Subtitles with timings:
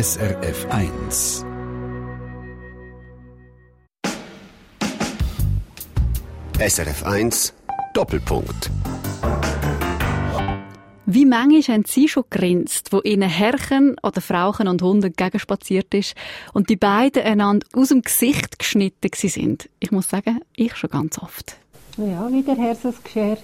[0.00, 1.44] SRF 1.
[6.60, 7.54] SRF 1
[7.94, 8.70] Doppelpunkt.
[11.06, 16.14] Wie manchmal haben Sie schon grinst, wo Ihnen Herrchen oder Frauchen und Hunde gegenspaziert ist
[16.52, 19.68] und die beiden einander aus dem Gesicht geschnitten sind?
[19.80, 21.56] Ich muss sagen, ich schon ganz oft.
[21.96, 23.38] Ja, wie der Herr so das Geschirr.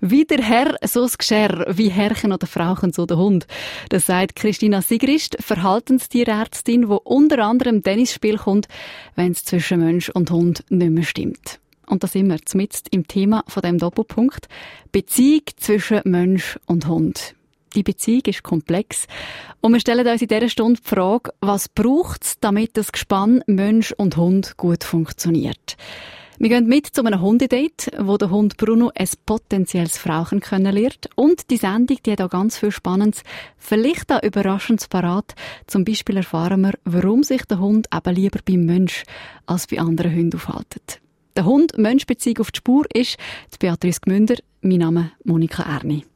[0.00, 3.46] Wie der Herr, so das Geschirr, wie Herrchen oder Frauchen, so der Hund.
[3.90, 8.66] Das sagt Christina Sigrist, Verhaltenstierärztin, wo unter anderem dann ins Spiel kommt,
[9.14, 11.60] wenn es zwischen Mensch und Hund nicht mehr stimmt.
[11.86, 14.48] Und da sind wir zumindest im Thema von dem Doppelpunkt.
[14.90, 17.34] Beziehung zwischen Mensch und Hund.
[17.74, 19.06] Die Beziehung ist komplex.
[19.60, 23.42] Und wir stellen uns in dieser Stunde die Frage, was braucht es, damit das Gespann
[23.46, 25.76] Mensch und Hund gut funktioniert?
[26.42, 31.10] Wir gehen mit zu einem Hundedate, wo der Hund Bruno ein potenzielles Frauchen kennenlernt.
[31.14, 33.24] Und die Sendung, die hat auch ganz viel Spannendes,
[33.58, 35.34] vielleicht auch Überraschendes parat.
[35.66, 39.02] Zum Beispiel erfahren wir, warum sich der Hund eben lieber beim Mensch
[39.44, 41.02] als bei anderen Hunden aufhält.
[41.36, 43.18] Der Hund-Mensch-Beziehung auf die Spur ist
[43.58, 44.36] Beatrice Gmünder.
[44.62, 46.06] Mein Name Monika Erni.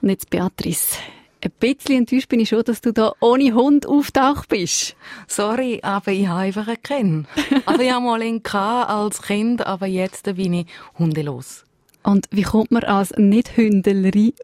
[0.00, 0.96] Und jetzt Beatrice.
[1.42, 4.94] Ein bisschen enttäuscht bin ich schon, dass du da ohne Hund auftaucht bist.
[5.26, 7.26] Sorry, aber ich habe einfach keinen.
[7.64, 10.66] Also ich habe mal einen als Kind, aber jetzt bin ich
[10.98, 11.64] hundelos.
[12.02, 14.34] Und wie kommt man als Nicht-Hündlerin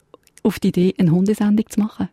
[0.43, 2.09] auf die Idee, eine Hundesendung zu machen?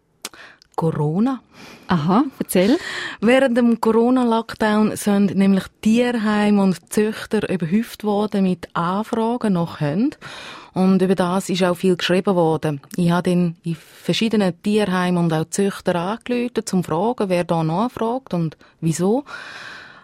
[0.75, 1.41] Corona.
[1.87, 2.77] Aha, erzähl.
[3.21, 10.15] Während dem Corona-Lockdown sind nämlich Tierheime und Züchter überhäuft worden mit Anfragen nach Hunden.
[10.73, 12.81] Und über das ist auch viel geschrieben worden.
[12.95, 17.63] Ich habe dann in verschiedenen Tierheimen und auch Züchter angerufen, um zu fragen, wer da
[17.63, 19.23] nachfragt und wieso.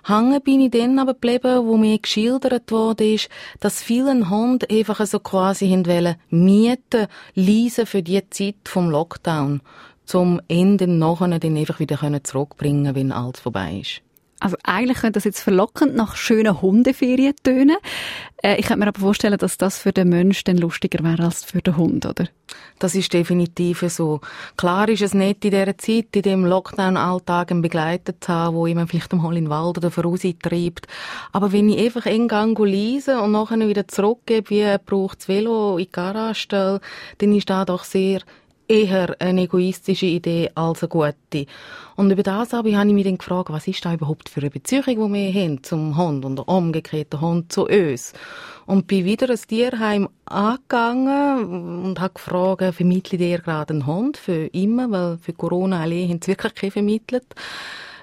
[0.09, 5.05] Hängen bin ich dann aber geblieben, wo mir geschildert wurde, ist, dass vielen Hunde einfach
[5.05, 9.61] so quasi wollen, mieten, leisen für die Zeit vom Lockdown,
[10.09, 14.01] zum Ende nachher dann einfach wieder zurückbringen wenn alles vorbei ist.
[14.39, 17.77] Also eigentlich könnte das jetzt verlockend nach schönen Hundeferien tönen.
[18.41, 21.43] Äh, ich könnte mir aber vorstellen, dass das für den Mensch dann lustiger wäre als
[21.43, 22.25] für den Hund, oder?
[22.79, 24.21] Das ist definitiv so.
[24.57, 28.65] Klar ist es nicht in dieser Zeit, in dem Lockdown-Alltag einen Begleiter zu haben, wo
[28.65, 30.87] jemand vielleicht mal in den Wald oder voraus treibt.
[31.33, 35.77] Aber wenn ich einfach in Gang lese und nachher wieder zurückgebe, wie braucht das Velo
[35.77, 36.81] in die Garage stelle,
[37.19, 38.21] dann ist das doch sehr
[38.69, 41.47] eher eine egoistische Idee als eine gute.
[41.95, 44.83] Und über das habe ich mich dann gefragt, was ist da überhaupt für eine Beziehung,
[44.85, 48.13] die wir haben zum Hund und umgekehrt der Hund zu uns.
[48.67, 54.45] Und bin wieder ins Tierheim angegangen und habe gefragt, vermittelt ihr gerade einen Hund für
[54.53, 57.25] immer, weil für Corona allein haben sie wirklich keinen vermittelt.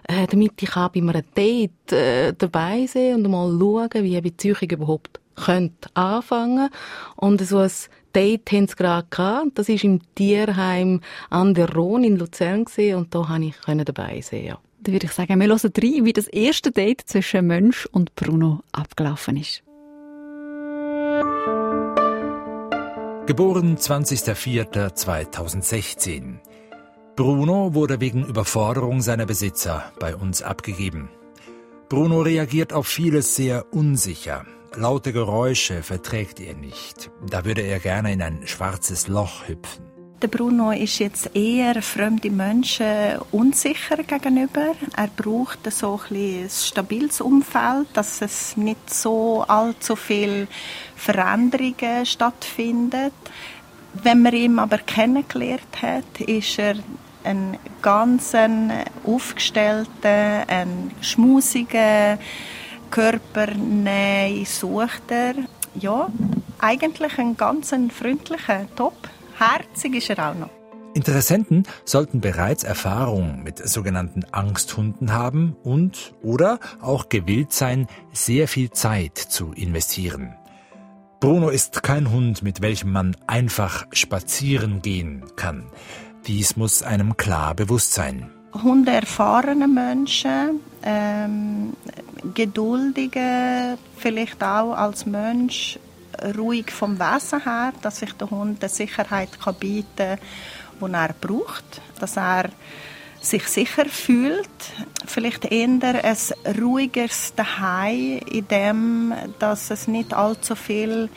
[0.09, 4.23] Äh, damit ich auch bei einem Date äh, dabei sein und mal schauen, wie eine
[4.23, 6.71] Beziehung überhaupt könnte anfangen
[7.17, 7.71] und so ein
[8.17, 9.59] Date haben sie gerade gehabt.
[9.59, 14.45] Das war im Tierheim an der Rhone in Luzern und da konnte ich dabei sein.
[14.45, 14.59] Ja.
[14.81, 18.61] Dann würde ich sagen, wir hören rein, wie das erste Date zwischen Mensch und Bruno
[18.73, 19.63] abgelaufen ist.
[23.27, 26.39] Geboren 20.04.2016.
[27.17, 31.11] Bruno wurde wegen Überforderung seiner Besitzer bei uns abgegeben.
[31.91, 34.47] Bruno reagiert auf vieles sehr unsicher.
[34.75, 37.11] Laute Geräusche verträgt er nicht.
[37.31, 39.87] Da würde er gerne in ein schwarzes Loch hüpfen.
[40.23, 44.75] Der Bruno ist jetzt eher fremde Menschen unsicher gegenüber.
[44.97, 50.49] Er braucht so ein, ein stabiles Umfeld, dass es nicht so allzu viel
[50.97, 53.11] Veränderungen stattfinden.
[53.93, 56.77] Wenn man ihn aber kennengelernt hat, ist er
[57.25, 58.35] ein ganz
[59.05, 62.19] aufgestellter, ein schmusiger,
[62.91, 65.35] Körpernähe sucht er.
[65.75, 66.09] Ja,
[66.59, 69.09] eigentlich ein ganz freundlicher Top.
[69.39, 70.51] Herzig ist er auch noch.
[70.95, 78.71] Interessenten sollten bereits Erfahrung mit sogenannten Angsthunden haben und oder auch gewillt sein, sehr viel
[78.71, 80.35] Zeit zu investieren.
[81.21, 85.67] Bruno ist kein Hund, mit welchem man einfach spazieren gehen kann.
[86.27, 88.31] Dies muss einem klar bewusst sein.
[88.55, 91.75] Hundeerfahrene Menschen, ähm,
[92.35, 95.79] geduldige, vielleicht auch als Mensch
[96.37, 100.19] ruhig vom Wesen her, dass sich der Hund die Sicherheit kann bieten
[100.81, 102.51] kann, die er braucht, dass er
[103.21, 104.49] sich sicher fühlt,
[105.05, 105.69] vielleicht eher
[106.05, 106.17] ein
[106.61, 111.09] ruhigeres Daheim, in dem, dass es nicht allzu viel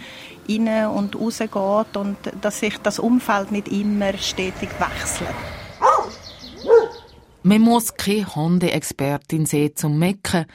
[0.49, 5.29] rein und raus geht und dass sich das Umfeld nicht immer stetig wechselt.
[7.49, 10.45] Man muss keine Hundeexpertin sein zum Mecken.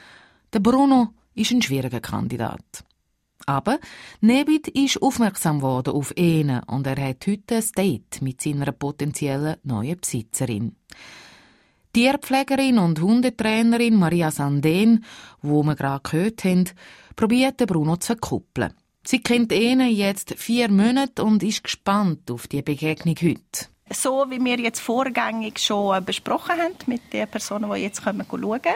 [0.53, 2.85] Der Bruno ist ein schwieriger Kandidat.
[3.45, 3.79] Aber
[4.21, 9.57] Nebit ist aufmerksam worden auf ihn und er hat heute ein Date mit seiner potenziellen
[9.63, 10.77] neuen Besitzerin.
[11.91, 15.03] Tierpflegerin und Hundetrainerin Maria Sanden,
[15.41, 16.69] wo wir gerade gehört haben,
[17.17, 18.73] probiert Bruno zu verkuppeln.
[19.05, 23.74] Sie kennt ihn jetzt vier Monate und ist gespannt auf die Begegnung heute.
[23.91, 28.75] So wie wir jetzt vorgängig schon besprochen haben mit den Personen, die jetzt schauen können,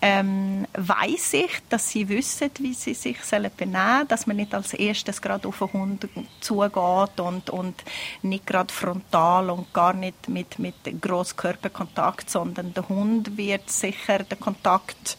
[0.00, 3.18] ähm, weiß ich, dass sie wissen, wie sie sich
[3.54, 6.08] benehmen sollen, dass man nicht als erstes gerade auf den Hund
[6.40, 7.84] zugeht und, und
[8.22, 14.40] nicht gerade frontal und gar nicht mit, mit Grosskörperkontakt, sondern der Hund wird sicher den
[14.40, 15.18] Kontakt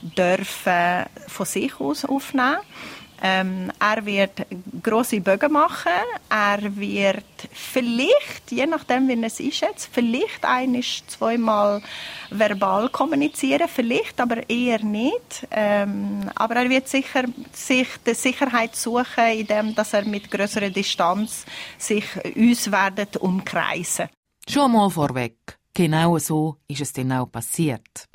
[0.00, 2.58] dürfen von sich aus aufnehmen.
[3.22, 4.46] Ähm, er wird
[4.82, 5.92] große Bögen machen.
[6.28, 11.82] Er wird vielleicht, je nachdem, wie er es einschätzt, vielleicht ein, zweimal
[12.30, 15.46] verbal kommunizieren, vielleicht aber eher nicht.
[15.50, 21.46] Ähm, aber er wird sicher sich die Sicherheit suchen, indem dass er mit größerer Distanz
[21.78, 22.04] sich
[22.34, 24.08] uns werdet umkreisen.
[24.48, 25.58] Schon mal vorweg.
[25.74, 28.08] Genau so ist es dann auch passiert.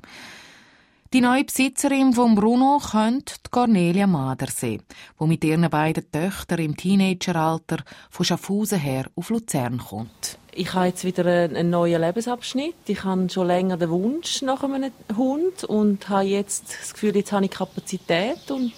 [1.13, 4.81] Die neue Besitzerin von Bruno könnte die Cornelia Mader sein,
[5.19, 7.80] die mit ihren beiden Töchtern im Teenageralter
[8.10, 10.38] von Schaffhausen her auf Luzern kommt.
[10.54, 12.75] Ich habe jetzt wieder einen neuen Lebensabschnitt.
[12.88, 17.34] Ich habe schon länger den Wunsch nach einem Hund und habe jetzt das Gefühl, jetzt
[17.34, 18.72] habe ich Kapazität und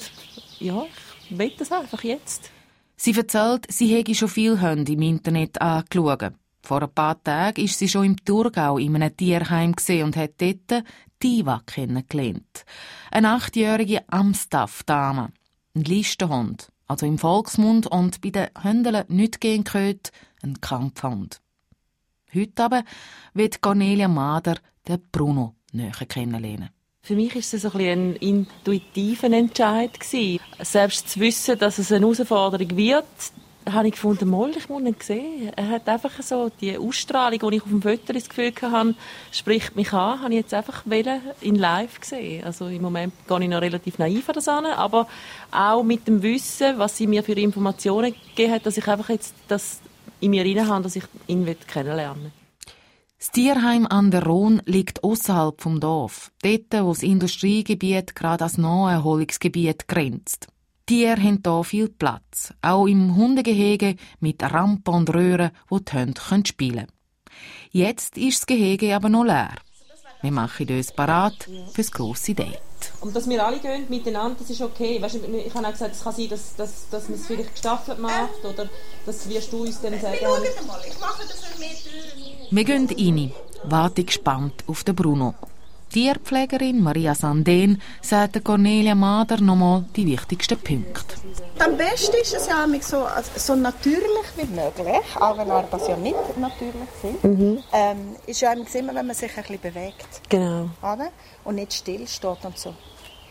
[0.58, 0.86] ja,
[1.30, 2.50] ich will das einfach jetzt.
[2.96, 6.34] Sie erzählt, sie hätte schon viele Hunde im Internet angeschaut.
[6.66, 10.86] Vor ein paar Tagen ist sie schon im Thurgau in einem Tierheim und hat dort
[11.22, 12.66] Diva kennengelernt.
[13.12, 15.34] Eine achtjährige Amstaff-Dame.
[15.76, 20.12] Ein Listenhund, also im Volksmund und bei den Hündeln nicht gehen gehört,
[20.42, 21.42] ein Kampfhund.
[22.34, 22.84] Heute aber
[23.34, 24.58] wird Cornelia Mader
[24.88, 26.70] den Bruno näher kennenlernen.
[27.02, 30.00] Für mich ist es ein, ein intuitiver Entscheid
[30.62, 33.06] Selbst zu wissen, dass es eine Herausforderung wird,
[33.72, 35.52] habe ich gefunden, mal, ich muss ihn sehen.
[35.56, 38.96] Er hat einfach so die Ausstrahlung, die ich auf dem Foto das Gefühl hatte,
[39.32, 40.84] spricht mich an, habe ich jetzt einfach
[41.42, 42.44] in live gesehen.
[42.44, 45.08] Also im Moment gehe ich noch relativ naiv an das an, aber
[45.52, 49.34] auch mit dem Wissen, was sie mir für Informationen gegeben hat, dass ich einfach jetzt
[49.48, 49.80] das
[50.20, 52.32] in mir rein habe, dass ich ihn kennenlernen will.
[53.20, 58.58] Das Tierheim an der Rhone liegt außerhalb vom Dorf, dort, wo das Industriegebiet gerade als
[58.58, 60.50] Naherholungsgebiet grenzt.
[60.86, 66.48] Tiere haben hier viel Platz, auch im Hundegehege mit Rampen und Röhren, wo die Hunde
[66.48, 66.88] spielen können.
[67.72, 69.56] Jetzt ist das Gehege aber noch leer.
[70.22, 71.36] Wir machen uns parat
[71.72, 72.60] für das grosse Date.
[73.00, 75.02] Und dass wir alle gehen miteinander, das ist okay.
[75.02, 78.00] Weißt, ich habe auch gesagt, es kann sein, dass, dass, dass man es vielleicht gestaffelt
[78.00, 78.70] macht oder
[79.06, 80.18] das wirst du uns dann sagen.
[80.20, 82.48] Wir schauen mal, ich mache das mehr Türen.
[82.52, 83.32] Wir gehen rein,
[83.64, 85.34] warten gespannt auf den Bruno.
[85.94, 91.16] Tierpflegerin Maria Sanden sagt Cornelia Mader nochmal die wichtigsten Punkte.
[91.60, 95.96] Am besten ist es ja so, also so natürlich wie möglich, auch wenn das ja
[95.96, 97.24] nicht natürlich sind.
[97.24, 97.60] Mhm.
[97.72, 100.08] Ähm, ist ja immer, wenn man sich ein bisschen bewegt.
[100.30, 100.72] Genau.
[100.82, 101.10] Oder?
[101.44, 102.74] Und nicht still steht und so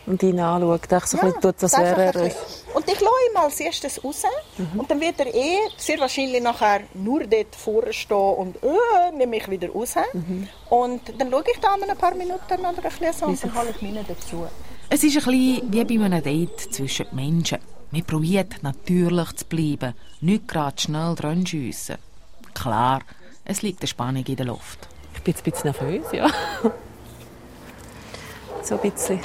[0.05, 0.81] und ihn anschaut.
[0.91, 2.31] Ich so ja, tut, das wäre.
[2.73, 4.23] Und ich lasse ihn als erstes raus.
[4.57, 4.79] Mhm.
[4.79, 9.49] Und dann wird er eh sehr wahrscheinlich nachher nur dort vorstehen und äh, nehme ich
[9.49, 9.95] wieder raus.
[10.13, 10.47] Mhm.
[10.69, 13.69] Und dann schaue ich da ein paar Minuten oder ein bisschen so und dann hole
[13.69, 14.47] ich meine dazu.
[14.89, 17.59] Es ist ein bisschen wie bei einem Date zwischen Menschen.
[17.91, 21.97] Wir probieren natürlich zu bleiben, nicht gerade schnell dran schiessen.
[22.53, 23.01] Klar,
[23.45, 24.87] es liegt eine Spannung in der Luft.
[25.13, 26.27] Ich bin jetzt ein bisschen nervös, ja.
[28.63, 29.19] so ein bisschen.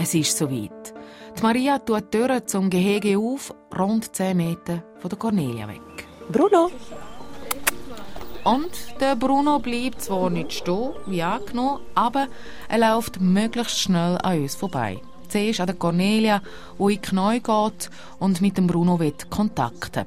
[0.00, 0.94] Es ist soweit.
[1.36, 6.06] Die Maria tut die Tür zum Gehege auf, rund 10 Meter von der Cornelia weg.
[6.30, 6.70] Bruno!
[8.44, 12.28] Und der Bruno bleibt zwar nicht stehen, wie angenommen, aber
[12.68, 15.00] er läuft möglichst schnell an uns vorbei.
[15.28, 16.42] Zuerst an der Cornelia,
[16.78, 17.90] die in die Knie geht
[18.20, 20.06] und mit dem Bruno kontakten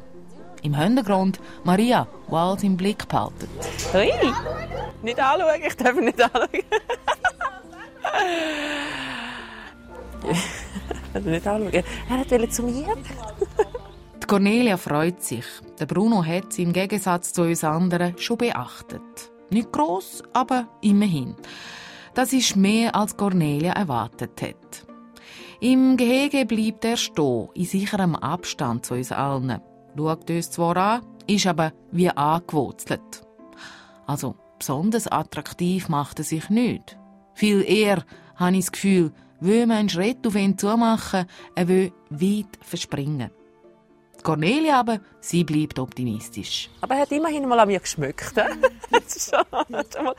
[0.64, 3.50] Im Hintergrund Maria, die alles im Blick behalten.
[3.92, 4.14] Hey!
[5.04, 6.48] Nicht anschauen, ich darf nicht anschauen.
[10.24, 11.72] Nicht anschauen.
[11.74, 12.96] Er wollte zu mir.
[14.22, 15.46] Die Cornelia freut sich.
[15.80, 19.32] Der Bruno hat sie im Gegensatz zu uns anderen schon beachtet.
[19.50, 21.36] Nicht groß, aber immerhin.
[22.14, 24.86] Das ist mehr, als Cornelia erwartet hat.
[25.60, 29.62] Im Gehege bleibt er stehen, in sicherem Abstand zu uns allen.
[29.96, 33.24] Schaut uns zwar an, ist aber wie angewurzelt.
[34.08, 36.98] Also, besonders attraktiv macht er sich nicht.
[37.34, 38.04] Viel eher
[38.36, 43.32] habe ich das Gefühl, will man einen Schritt auf ihn zumachen, er will weit verspringen.
[44.24, 46.70] Cornelia aber, sie bleibt optimistisch.
[46.82, 48.34] Aber er hat immerhin mal an mir geschmückt.
[48.92, 49.44] das ist schon,
[49.92, 50.16] schon mal.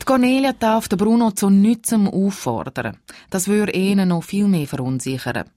[0.00, 2.96] Die Cornelia darf den Bruno zu nichts auffordern.
[3.28, 5.50] Das würde ihn noch viel mehr verunsichern.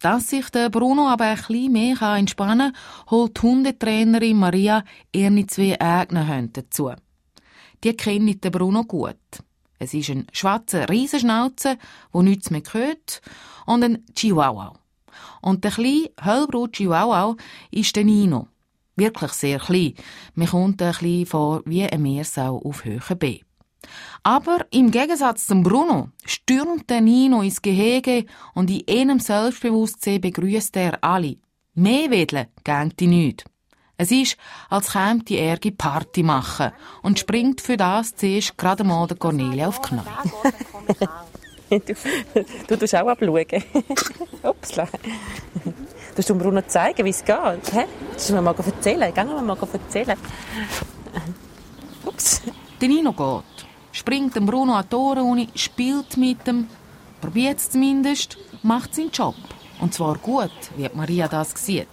[0.00, 5.46] Dass sich der Bruno aber ein bisschen mehr entspannen kann, holt die Hundetrainerin Maria ihre
[5.46, 6.92] zwei eigenen Hunde dazu.
[7.82, 9.16] Die kennen den Bruno gut.
[9.82, 11.76] Es ist ein schwarzer Riesenschnauze,
[12.14, 13.20] der nichts mehr hört,
[13.66, 14.78] und ein Chihuahua.
[15.40, 17.34] Und der kleine hellbraune Chihuahua
[17.72, 18.46] ist der Nino.
[18.94, 19.94] Wirklich sehr klein.
[20.34, 23.40] Man kommt ein bisschen vor wie ein Meersau auf Höhe B.
[24.22, 30.76] Aber im Gegensatz zum Bruno stürmt der Nino ins Gehege und in einem Selbstbewusstsein begrüßt
[30.76, 31.38] er alle.
[31.74, 33.44] Mehr wedeln gängt die nicht.
[33.96, 34.36] Es ist,
[34.68, 36.72] als käme die Ärge Party machen
[37.02, 40.00] und springt für das zuerst gerade mal der Cornelia auf die Knie.
[41.86, 41.94] du,
[42.68, 43.46] du tust auch abschauen.
[44.42, 44.88] Upsla.
[46.14, 47.72] Du du Bruno zeigen, wie es geht?
[47.72, 47.86] Hä?
[48.12, 49.14] Das mir mal erzählen.
[49.14, 50.18] Gehen wir mal erzählen.
[52.04, 52.42] Ups.
[52.80, 56.66] Der Nino geht, springt dem Bruno an die Ohren, spielt mit ihm,
[57.20, 59.36] probiert es zumindest, macht seinen Job.
[59.80, 61.86] Und zwar gut, wie Maria das sieht.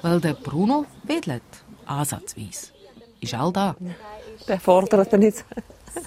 [0.00, 1.42] Weil der Bruno wedelt,
[1.86, 2.72] ansatzweise.
[3.20, 3.76] Ist all da.
[4.48, 5.44] Der fordert nicht.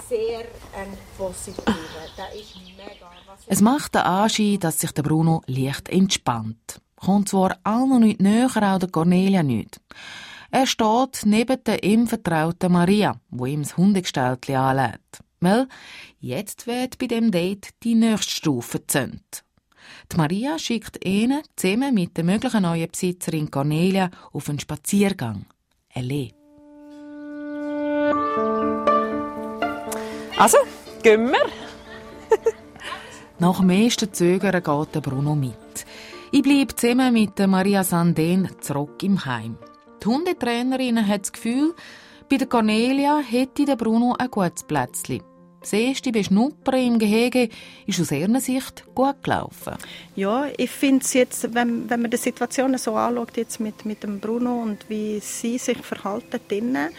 [0.09, 0.39] Sehr
[0.75, 1.73] ein positiver.
[3.47, 6.81] Es macht den Anschein, dass sich der Bruno leicht entspannt.
[6.95, 9.79] Kommt zwar all noch nicht näher, auch der Cornelia nicht.
[10.51, 15.19] Er steht neben der ihm vertrauten Maria, wo ihm das Hundegestaltli anlädt.
[15.41, 15.67] Weil
[16.19, 19.43] jetzt wird bei dem Date die nächste Stufe gezündet.
[20.11, 25.45] Die Maria schickt ihn zusammen mit der möglichen neuen Besitzerin Cornelia auf einen Spaziergang.
[25.93, 26.29] Alle.
[30.37, 30.57] Also,
[31.01, 31.45] gehen wir.
[33.39, 35.85] Nach dem ersten Zögern geht Bruno mit.
[36.31, 39.57] Ich bleibe zusammen mit Maria Sanden zurück im Heim.
[40.03, 41.73] Die Hundetrainerin hat das Gefühl,
[42.29, 45.34] bei der Cornelia hätte der Bruno ein gutes Plätzchen.
[45.65, 47.49] Das erste Beschnuppern im Gehege
[47.87, 49.73] ist aus ihrer Sicht gut gelaufen.
[50.15, 54.03] Ja, ich finde es jetzt, wenn, wenn man die Situation so anschaut, jetzt mit, mit
[54.03, 56.89] dem Bruno und wie sie sich verhalten drinnen,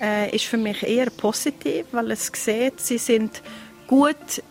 [0.00, 3.42] äh, ist für mich eher positiv, weil es sieht, sie sind
[3.86, 4.42] gut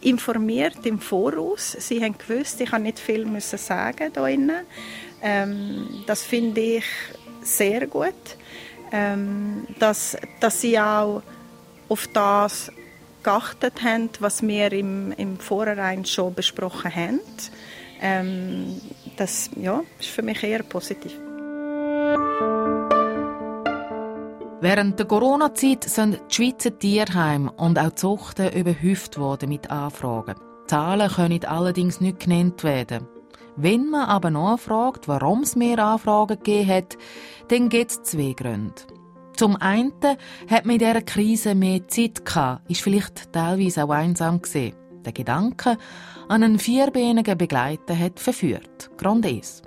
[0.00, 1.76] informiert im Voraus.
[1.78, 4.66] Sie haben gewusst, ich habe nicht viel müssen sagen da innen.
[5.22, 6.84] Ähm, das finde ich
[7.42, 8.12] sehr gut,
[8.90, 11.22] ähm, dass, dass sie auch
[11.88, 12.72] auf das
[13.22, 17.20] geachtet haben, was wir im, im Vorhinein schon besprochen haben.
[18.00, 18.80] Ähm,
[19.16, 21.12] das ja, ist für mich eher positiv.
[24.62, 30.34] Während der Corona-Zeit sind die Schweizer Tierheime und auch die Zuchten überhäuft worden mit Anfragen.
[30.66, 33.08] Zahlen können allerdings nicht genannt werden.
[33.56, 36.98] Wenn man aber nachfragt, warum es mehr Anfragen gegeben hat,
[37.48, 38.99] dann gibt es zwei Gründe.
[39.40, 39.94] Zum einen
[40.50, 44.74] hat man in dieser Krise mehr Zeit gehabt, ist vielleicht teilweise auch einsam gesehen.
[45.06, 45.78] Der Gedanke
[46.28, 48.90] an einen vierbeinigen Begleiter hat verführt.
[48.98, 49.62] Grandes.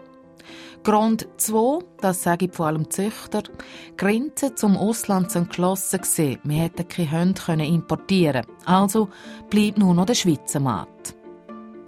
[0.83, 3.41] Grund 2, das sage ich vor allem Züchter,
[3.97, 6.39] Grenzen zum Ausland sind geschlossen gewesen.
[6.43, 9.09] Wir hätten keine Hunde importieren Also
[9.49, 11.15] bleibt nur noch der Schweizer Markt.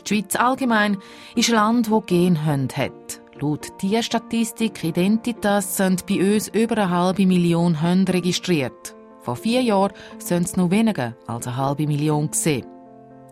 [0.04, 0.98] Die Schweiz allgemein
[1.36, 3.22] ist ein Land, das Genhunde hat.
[3.42, 8.96] Laut Tierstatistik Identitas sind bei uns über eine halbe Million Hunde registriert.
[9.20, 12.66] Vor vier Jahren sind es noch weniger als eine halbe Million gesehen.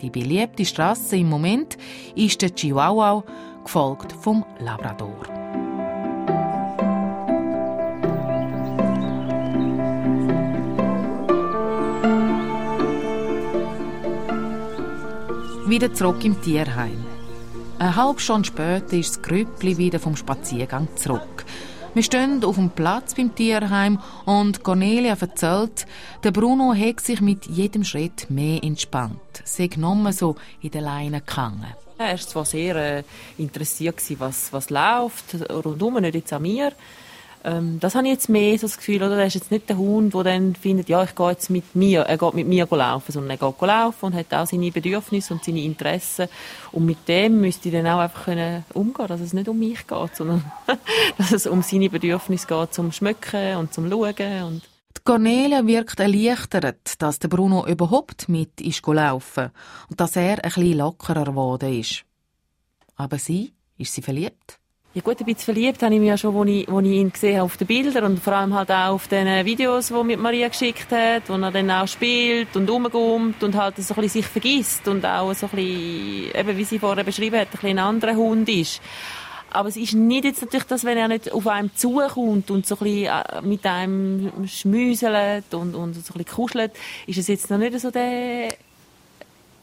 [0.02, 1.78] Die beliebte Straße im Moment
[2.16, 3.24] ist der Chihuahua,
[3.64, 5.24] gefolgt vom Labrador.
[15.66, 17.13] Wieder zurück im Tierheim.
[17.84, 21.44] Eine halbe Stunde später ist das Grüppli wieder vom Spaziergang zurück.
[21.94, 25.86] Wir stehen auf dem Platz beim Tierheim und Cornelia erzählt,
[26.24, 29.20] der Bruno hat sich mit jedem Schritt mehr entspannt.
[29.44, 31.76] Sie genommen so in der Leine gehangen.
[31.98, 33.04] Er war sehr äh,
[33.38, 36.72] interessiert, was, was läuft, rundum, nicht jetzt an mir.
[37.46, 39.18] Ähm, das habe ich jetzt mehr so das Gefühl, oder?
[39.18, 42.02] Er ist jetzt nicht der Hund, der dann findet, ja, ich gehe jetzt mit mir,
[42.02, 45.44] er geht mit mir laufen, sondern er geht laufen und hat auch seine Bedürfnisse und
[45.44, 46.28] seine Interessen.
[46.72, 49.86] Und mit dem müsste ich dann auch einfach können umgehen, dass es nicht um mich
[49.86, 50.50] geht, sondern
[51.18, 54.62] dass es um seine Bedürfnisse geht, zum Schmücken und zum Schauen und
[54.96, 59.50] die Cornelia wirkt erleichtert, dass der Bruno überhaupt mit ist laufen
[59.90, 62.06] und dass er ein bisschen lockerer geworden ist.
[62.96, 64.60] Aber sie, ist sie verliebt?
[64.96, 67.12] Ja gut, ein bisschen verliebt habe ich mich ja schon, als ich, als ich ihn
[67.12, 70.18] gesehen habe auf den Bildern und vor allem halt auch auf den Videos, die mir
[70.20, 74.22] Maria geschickt hat, wo er dann auch spielt und rumkommt und halt so ein bisschen
[74.22, 77.70] sich vergisst und auch so ein bisschen, eben wie sie vorher beschrieben hat, ein bisschen
[77.70, 78.82] ein anderer Hund ist.
[79.50, 82.76] Aber es ist nicht jetzt natürlich das, wenn er nicht auf einem zukommt und so
[82.76, 86.72] ein bisschen äh, mit einem schmüselt und, und so ein bisschen kuschelt,
[87.08, 88.50] ist es jetzt noch nicht so der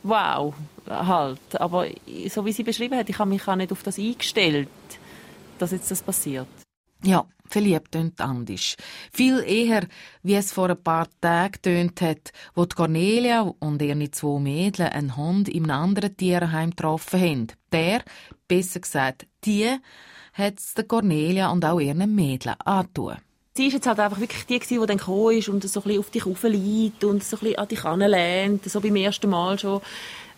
[0.02, 0.54] Wow
[0.88, 1.38] halt.
[1.60, 1.86] Aber
[2.28, 4.68] so wie sie beschrieben hat, ich habe mich auch nicht auf das eingestellt,
[5.60, 6.46] dass jetzt das passiert.
[7.02, 8.76] Ja, verliebt tönt anders.
[9.12, 9.86] Viel eher,
[10.22, 14.86] wie es vor ein paar Tagen tönt hat, wo die Cornelia und ihre zwei Mädchen
[14.86, 17.46] einen Hund in einem anderen Tierheim getroffen haben.
[17.72, 18.02] Der,
[18.48, 19.76] besser gesagt, die,
[20.34, 23.18] hat es der Cornelia und auch ihren Mädchen angetan.
[23.54, 26.00] Sie ist jetzt halt einfach wirklich die, die dann gekommen ist und so ein bisschen
[26.00, 29.80] auf dich aufliegt und so ein bisschen an dich anlehnt, so beim ersten Mal schon.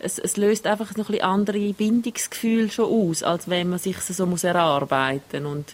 [0.03, 4.25] Es, es löst einfach ein bisschen andere Bindungsgefühle schon aus, als wenn man sich so
[4.25, 5.65] muss erarbeiten muss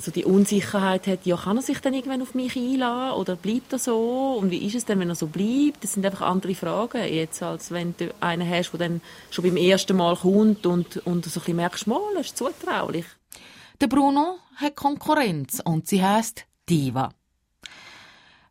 [0.00, 3.72] so die Unsicherheit hat, ja, kann er sich dann irgendwann auf mich einladen oder bleibt
[3.72, 4.38] er so?
[4.40, 5.82] Und wie ist es denn, wenn er so bleibt?
[5.82, 9.56] Das sind einfach andere Fragen jetzt, als wenn du einen hast, der dann schon beim
[9.56, 13.06] ersten Mal kommt und, und so ein bisschen merkst, mal, das ist zutraulich.
[13.80, 17.10] Der Bruno hat Konkurrenz und sie heißt Diva.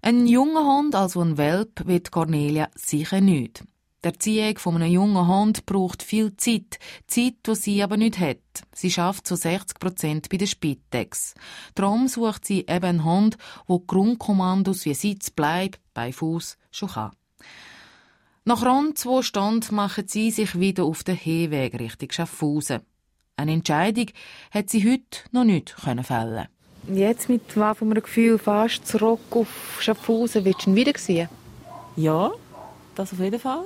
[0.02, 3.64] Ein junger Hund, also ein Welp, wird Cornelia sicher nicht.
[4.04, 6.78] Die Erziehung von einem jungen Hund braucht viel Zeit.
[7.08, 8.38] Zeit, die sie aber nicht hat.
[8.74, 11.34] Sie schafft zu 60 Prozent bei der Spitex.
[11.74, 13.38] Darum sucht sie eben einen Hund,
[13.68, 17.12] der Grundkommandos wie Sitz, Bleib, bei Fuß schon kann.
[18.46, 22.82] Nach rund zwei Stunden machen sie sich wieder auf den Heeweg Richtung Schaffhausen.
[23.36, 24.06] Eine Entscheidung
[24.52, 26.48] hat sie heute noch nicht fällen
[26.88, 31.30] Jetzt mit von einem Gefühl fast zurück auf Schaffhausen, willst du ihn wieder sehen?
[31.96, 32.32] Ja,
[32.96, 33.66] das auf jeden Fall.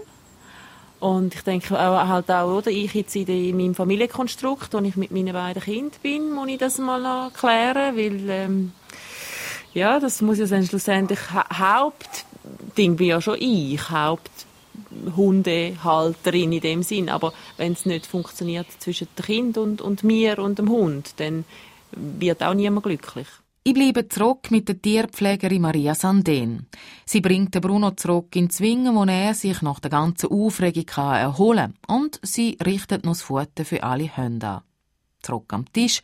[1.02, 5.10] Und ich denke auch, halt auch, oder, ich jetzt in, meinem Familienkonstrukt, wo ich mit
[5.10, 8.72] meinen beiden Kindern bin, muss ich das mal klären, weil, ähm,
[9.74, 16.84] ja, das muss ja dann schlussendlich ha Hauptding bin ja schon ich, Haupthundehalterin in dem
[16.84, 17.10] Sinn.
[17.10, 21.46] Aber wenn es nicht funktioniert zwischen dem Kind und, und mir und dem Hund, dann
[21.94, 23.26] wird auch niemand glücklich.
[23.64, 26.68] Ich bleibe zurück mit der Tierpflegerin Maria Sanden.
[27.06, 31.76] Sie bringt den Bruno zurück in Zwingen, wo er sich nach der ganzen Aufregung erholen
[31.86, 31.96] kann.
[31.96, 34.62] Und sie richtet noch das Futter für alle Hunde an.
[35.22, 36.02] Zurück am Tisch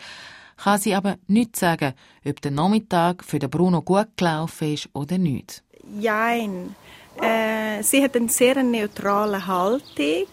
[0.55, 5.17] kann sie aber nicht sagen, ob der Nachmittag für den Bruno gut gelaufen ist oder
[5.17, 5.63] nicht.
[5.99, 6.75] Jein.
[7.19, 10.27] Äh, sie hat eine sehr neutrale Haltung.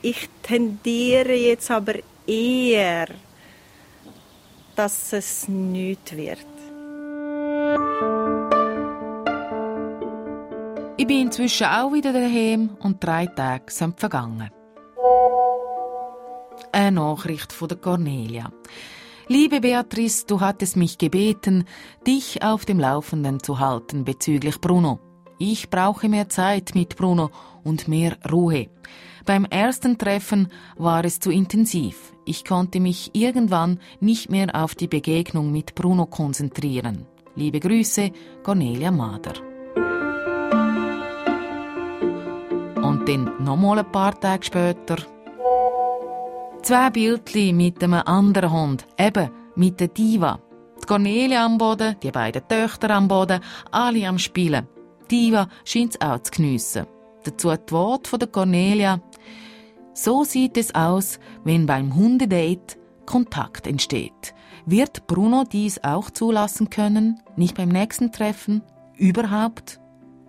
[0.00, 3.08] Ich tendiere jetzt aber eher
[4.76, 6.46] dass es nicht wird.
[10.98, 14.50] Ich bin inzwischen auch wieder daheim und drei Tage sind vergangen.
[16.72, 18.50] Eine Nachricht von der Cornelia.
[19.28, 21.64] Liebe Beatrice, du hattest mich gebeten,
[22.06, 25.00] dich auf dem Laufenden zu halten bezüglich Bruno.
[25.38, 27.30] Ich brauche mehr Zeit mit Bruno
[27.64, 28.68] und mehr Ruhe.
[29.26, 32.12] Beim ersten Treffen war es zu intensiv.
[32.24, 37.06] Ich konnte mich irgendwann nicht mehr auf die Begegnung mit Bruno konzentrieren.
[37.34, 38.12] Liebe Grüße,
[38.44, 39.34] Cornelia Mader.
[42.82, 44.98] Und dann nochmal ein paar Tage später.
[46.62, 50.38] Zwei Bildli mit einem anderen Hund, eben mit der Diva.
[50.80, 53.40] Die Cornelia am Boden, die beiden Töchter am Boden,
[53.72, 54.68] alle am Spielen.
[55.10, 56.86] Diva scheint es auch zu geniessen.
[57.26, 59.00] Dazu die Worte von der Cornelia.
[59.98, 64.34] So sieht es aus, wenn beim Hundedate Kontakt entsteht.
[64.66, 67.22] Wird Bruno dies auch zulassen können?
[67.34, 68.60] Nicht beim nächsten Treffen?
[68.98, 69.80] Überhaupt?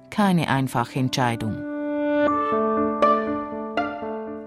[0.10, 1.58] Keine einfache Entscheidung.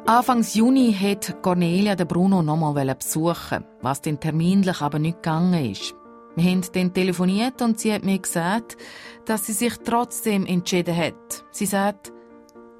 [0.06, 5.94] Anfangs Juni hat Cornelia den Bruno nochmal besuchen, was den terminlich aber nicht gegangen ist.
[6.34, 8.78] Wir haben dann telefoniert und sie hat mir gesagt,
[9.26, 11.44] dass sie sich trotzdem entschieden hat.
[11.50, 12.10] Sie sagt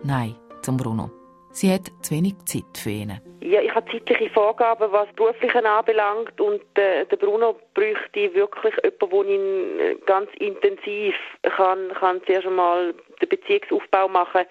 [0.03, 1.19] Nein zum Bruno.
[1.53, 3.21] Sie hat zu wenig Zeit für ihn.
[3.41, 9.11] Ja, ich habe zeitliche Vorgaben, was Berufliche anbelangt und äh, der Bruno bräuchte wirklich jemanden,
[9.11, 14.43] der ihn äh, ganz intensiv kann, kann zuerst einmal den Beziehungsaufbau machen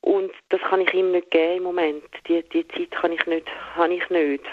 [0.00, 2.04] und das kann ich ihm nicht geben im Moment.
[2.28, 4.44] Die, die Zeit kann ich nicht, kann ich nicht.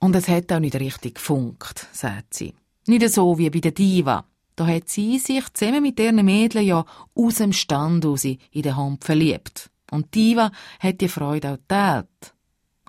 [0.00, 2.54] Und es hat auch nicht richtig gefunkt, sagt sie.
[2.86, 4.24] Nicht so wie bei der Diva.
[4.56, 8.76] Da hat sie sich zusammen mit ihren Mädchen ja aus dem Stand raus in den
[8.76, 9.70] Hund verliebt.
[9.92, 10.50] Und Diva
[10.82, 12.32] hat die Freude auch geteilt.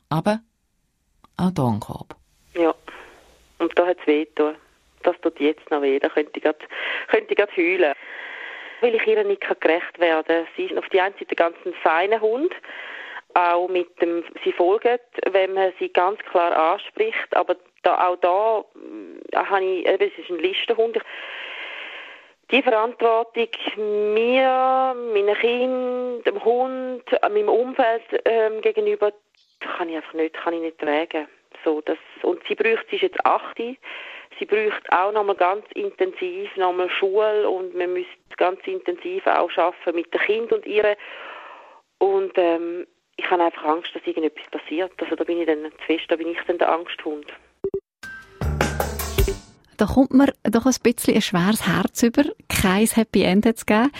[0.09, 0.39] Aber
[1.37, 2.15] auch da Korb.
[2.55, 2.73] Ja,
[3.59, 4.25] und da hat es weh.
[5.03, 5.99] Das tut jetzt noch weh.
[5.99, 6.59] Da könnte ich gerade,
[7.09, 7.93] könnte ich heulen.
[8.79, 10.47] Weil ich ihr nicht gerecht werden.
[10.55, 12.53] Sie ist auf die einen Seite ganz ein feiner Hund.
[13.33, 14.87] Auch mit dem, sie folgt,
[15.31, 17.35] wenn man sie ganz klar anspricht.
[17.35, 18.63] Aber da, auch da
[19.33, 20.97] äh, habe ich, eben, es ist ein Listenhund.
[22.53, 23.47] Die Verantwortung
[24.13, 29.11] mir, meinen Kindern, dem Hund, meinem Umfeld ähm, gegenüber,
[29.59, 31.27] kann ich einfach nicht, kann ich nicht tragen.
[31.65, 31.81] so.
[31.81, 36.91] Das, und sie bräuchte, sie ist jetzt 8, sie bräuchte auch nochmal ganz intensiv nochmal
[36.91, 40.95] Schule und man müsste ganz intensiv auch arbeiten mit dem Kind und ihr.
[41.97, 42.85] Und ähm,
[43.15, 44.91] ich habe einfach Angst, dass irgendetwas passiert.
[45.01, 47.33] Also da bin ich dann zu fest, da bin ich dann der Angsthund.
[49.77, 52.23] Da kommt mir doch ein bisschen ein schweres Herz über.
[52.47, 53.91] Kein Happy End hat es gegeben.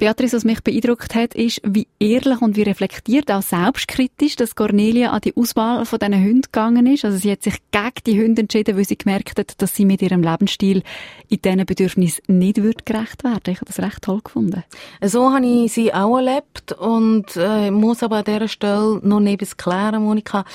[0.00, 5.10] Beatrice, was mich beeindruckt hat, ist, wie ehrlich und wie reflektiert, auch selbstkritisch, dass Cornelia
[5.10, 7.04] an die Auswahl von diesen Hunden gegangen ist.
[7.04, 10.00] Also sie hat sich gegen die Hunde entschieden, weil sie gemerkt hat, dass sie mit
[10.00, 10.82] ihrem Lebensstil
[11.28, 14.64] in diesen Bedürfnissen nicht gerecht werden Ich habe das recht toll gefunden.
[15.02, 19.58] So habe ich sie auch erlebt und äh, muss aber an dieser Stelle noch etwas
[19.58, 20.46] klären, Monika.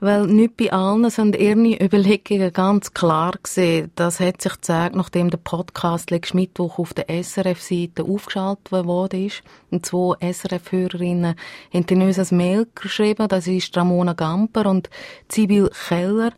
[0.00, 3.90] Weil nicht bei allen sind ihre Überlegungen ganz klar gesehen.
[3.96, 9.42] Das hat sich gezeigt, nachdem der Podcast letzten Mittwoch auf der SRF-Seite aufgeschaltet ist.
[9.70, 11.34] Und zwei SRF-Hörerinnen
[11.74, 13.26] haben uns ein Mail geschrieben.
[13.26, 14.88] Das ist Ramona Gamper und
[15.28, 16.32] Sibyl Keller.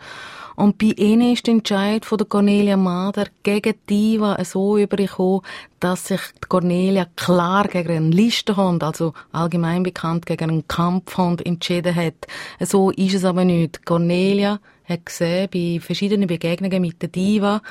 [0.60, 5.40] Und bei ihnen ist der Entscheid von der Cornelia Mader gegen die Diva so übergekommen,
[5.80, 6.20] dass sich
[6.50, 12.26] Cornelia klar gegen einen Listenhund, also allgemein bekannt gegen einen Kampfhund, entschieden hat.
[12.60, 13.86] So ist es aber nicht.
[13.86, 17.62] Cornelia hat gesehen, bei verschiedenen Begegnungen mit der Diva,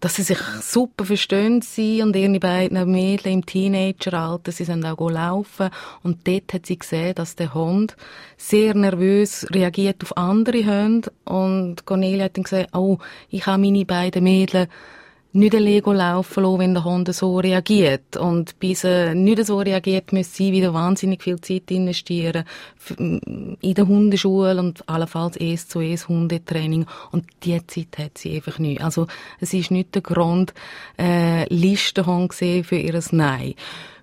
[0.00, 5.10] dass sie sich super verstehen, sie und ihre beiden Mädchen im Teenageralter, sie sind auch
[5.10, 5.70] laufen
[6.02, 7.96] und dort hat sie gesehen, dass der Hund
[8.36, 11.10] sehr nervös reagiert auf andere Hunde.
[11.24, 14.68] Und Cornelia hat dann gesagt, oh, ich habe meine beiden Mädchen
[15.32, 18.16] nicht ein Lego laufen lassen, wenn der Hund so reagiert.
[18.16, 22.44] Und bis er nicht so reagiert, müssen sie wieder wahnsinnig viel Zeit investieren
[22.98, 26.86] in der Hundeschule und allenfalls es zu es Hundetraining.
[27.12, 28.82] Und die Zeit hat sie einfach nicht.
[28.82, 29.06] Also
[29.40, 30.54] es ist nicht der Grund,
[30.98, 33.54] äh, Listenhund gesehen für ihr Nein.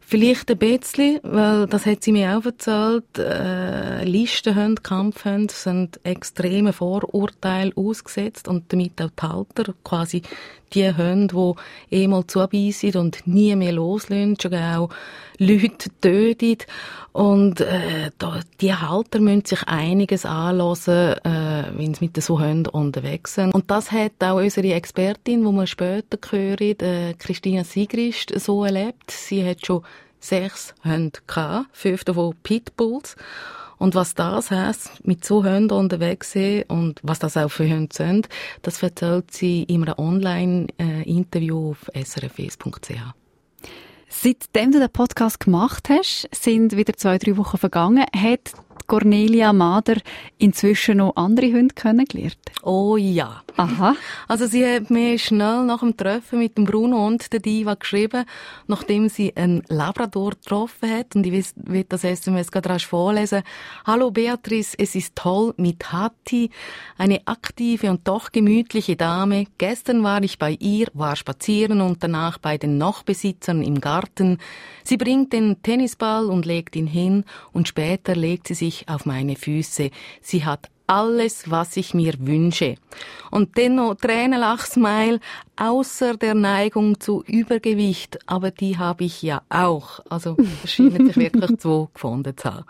[0.07, 3.17] Vielleicht ein bisschen, weil das hat sie mir auch erzählt.
[3.17, 10.21] Äh, Listenhunde, Kampfhunde sind extreme Vorurteile ausgesetzt und damit auch die Halter, quasi
[10.73, 11.55] die Hunde,
[11.91, 14.89] die eh mal zubeissen und nie mehr loslösen, schon auch
[15.37, 16.57] Leute töten.
[17.11, 22.67] Und äh, da, die Halter müssen sich einiges anlassen, äh, wenn sie mit so Hunden
[22.67, 23.53] unterwegs sind.
[23.53, 29.11] Und das hat auch unsere Expertin, die wir später hören, äh, Christina Sigrist, so erlebt.
[29.11, 29.83] Sie hat schon
[30.19, 33.15] sechs Hunde gehabt, fünf davon Pitbulls.
[33.77, 37.93] Und was das heisst, mit so Hunden unterwegs sein und was das auch für Hunde
[37.93, 38.29] sind,
[38.61, 43.13] das erzählt sie in einem Online-Interview auf srf1.ch.
[44.07, 48.05] Seitdem du den Podcast gemacht hast, sind wieder zwei, drei Wochen vergangen.
[48.15, 48.53] Hat
[48.87, 49.97] Cornelia Mader
[50.37, 52.37] inzwischen noch andere Hunde kennengelernt?
[52.63, 53.41] Oh ja.
[53.57, 53.95] Aha.
[54.27, 58.25] Also sie hat mir schnell nach dem Treffen mit dem Bruno und der Diva geschrieben,
[58.67, 61.15] nachdem sie einen Labrador getroffen hat.
[61.15, 63.43] Und ich will das SMS gerade rasch vorlesen.
[63.85, 66.49] Hallo Beatrice, es ist toll mit Hatti,
[66.97, 69.45] eine aktive und doch gemütliche Dame.
[69.57, 74.37] Gestern war ich bei ihr, war spazieren und danach bei den Nachbesitzern im Garten.
[74.83, 79.35] Sie bringt den Tennisball und legt ihn hin und später legt sie sich auf meine
[79.35, 79.91] Füße.
[80.21, 82.75] Sie hat alles, was ich mir wünsche.
[83.31, 85.19] Und dennoch Tränenlachsmile,
[85.55, 89.99] außer der Neigung zu Übergewicht, aber die habe ich ja auch.
[90.09, 92.65] Also scheint sich wirklich zwei gefunden zu haben.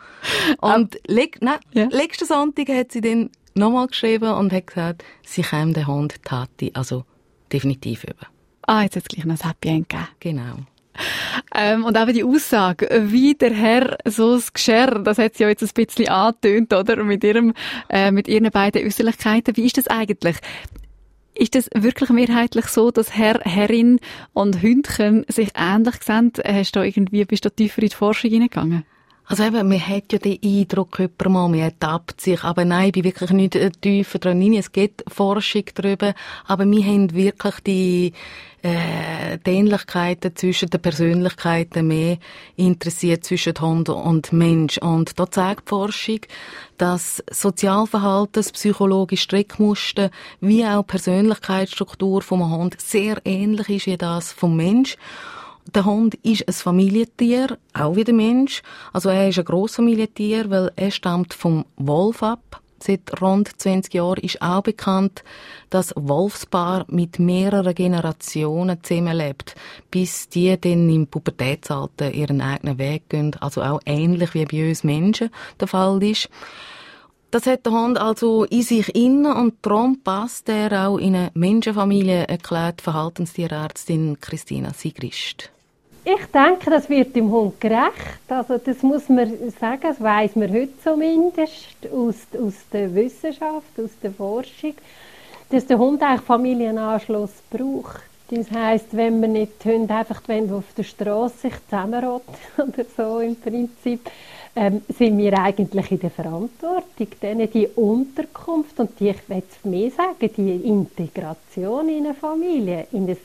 [0.62, 1.88] Und leg, nein, ja.
[1.90, 6.72] letzten Sonntag hat sie dann nochmal geschrieben und hat gesagt, sie käme den Hund Tati,
[6.74, 7.04] also
[7.52, 8.28] definitiv über.
[8.68, 10.08] Ah, jetzt hat es gleich noch ein Happy End gegeben.
[10.20, 10.56] Genau.
[11.58, 15.50] Ähm, und eben die Aussage, wie der Herr so das Geschirr, das hat sie ja
[15.50, 17.02] jetzt ein bisschen angetönt, oder?
[17.04, 17.54] Mit ihrem,
[17.88, 19.56] äh, mit ihren beiden Äußerlichkeiten.
[19.56, 20.38] Wie ist das eigentlich?
[21.34, 24.00] Ist das wirklich mehrheitlich so, dass Herr, Herrin
[24.34, 26.34] und Hündchen sich ähnlich sehen?
[26.46, 28.86] Hast du irgendwie, bist du tiefer in die Forschung hineingegangen?
[29.28, 32.44] Also eben, man hat ja den Eindruck, jemand mal, man ertappt sich.
[32.44, 34.54] Aber nein, ich bin wirklich nicht tiefer dran rein.
[34.54, 36.14] Es gibt Forschung darüber.
[36.46, 38.14] Aber wir haben wirklich die,
[38.62, 42.18] äh, die Ähnlichkeiten zwischen den Persönlichkeiten mehr
[42.56, 44.78] interessiert zwischen Hund und Mensch.
[44.78, 46.20] Und da zeigt die Forschung,
[46.78, 54.56] dass Sozialverhalten, psychologische Strickmuster wie auch Persönlichkeitsstruktur vom Hund sehr ähnlich ist wie das vom
[54.56, 54.98] Mensch.
[55.74, 58.62] Der Hund ist ein Familientier, auch wie der Mensch.
[58.94, 62.62] Also er ist ein Grossfamilientier, weil er stammt vom Wolf ab.
[62.80, 65.24] Seit rund 20 Jahren ist auch bekannt,
[65.72, 69.56] dass Wolfspaar mit mehreren Generationen zusammenlebt,
[69.90, 73.36] bis die dann im Pubertätsalter ihren eigenen Weg gehen.
[73.40, 76.30] Also auch ähnlich wie bei uns Menschen der Fall ist.
[77.32, 81.32] Das hat der Hund also in sich inne und darum passt er auch in eine
[81.34, 85.55] Menschenfamilie, erklärt Verhaltenstierärztin Christina Sigrist.
[86.08, 88.30] Ich denke, das wird dem Hund gerecht.
[88.30, 89.28] Also das muss man
[89.60, 94.76] sagen, das weiß man heute zumindest aus, aus der Wissenschaft, aus der Forschung,
[95.50, 98.04] dass der Hund eigentlich Familienanschluss braucht.
[98.30, 102.86] Das heisst, wenn man nicht die Hunde einfach wenn auf der Straße sich zusammenrotten oder
[102.96, 104.02] so im Prinzip,
[104.56, 109.90] ähm, sind wir eigentlich in der Verantwortung, denen die Unterkunft und die, ich will mehr
[109.90, 113.18] sagen, die Integration in eine Familie, in ein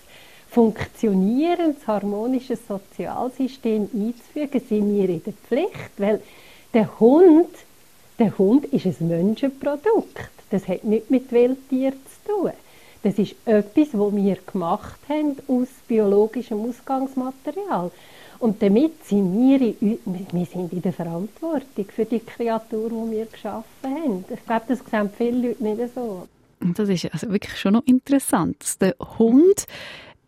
[0.50, 6.20] funktionierendes, harmonisches Sozialsystem einzufügen, sind wir in der Pflicht, weil
[6.74, 7.48] der Hund,
[8.18, 10.30] der Hund ist ein Menschenprodukt.
[10.50, 12.50] Das hat nichts mit Wildtieren zu tun.
[13.02, 17.90] Das ist etwas, was wir gemacht haben aus biologischem Ausgangsmaterial.
[18.40, 23.26] Und damit sind wir, in, wir sind in der Verantwortung für die Kreatur, die wir
[23.26, 24.24] geschaffen haben.
[24.28, 26.26] Ich glaube, das sehen viele Leute nicht so.
[26.74, 28.80] Das ist also wirklich schon noch interessant.
[28.80, 29.66] Der Hund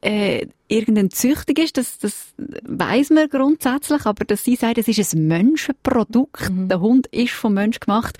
[0.02, 5.14] äh, irgendein Züchtung ist, das, das weiß man grundsätzlich, aber dass sie sagen, es ist
[5.14, 6.68] ein Menschenprodukt, mhm.
[6.68, 8.18] der Hund ist vom Mensch gemacht,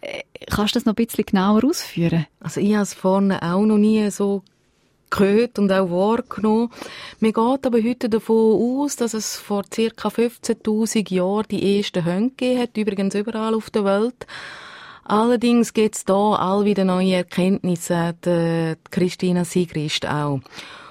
[0.00, 2.26] äh, kannst du das noch ein bisschen genauer ausführen?
[2.40, 4.42] Also ich habe es vorne auch noch nie so
[5.10, 6.70] gehört und auch wahrgenommen.
[7.20, 10.08] Man geht aber heute davon aus, dass es vor ca.
[10.08, 14.26] 15.000 Jahren die ersten Hunde gegeben hat, übrigens überall auf der Welt.
[15.04, 20.40] Allerdings gibt es da all wieder neue Erkenntnisse, äh, Christina Sigrist auch.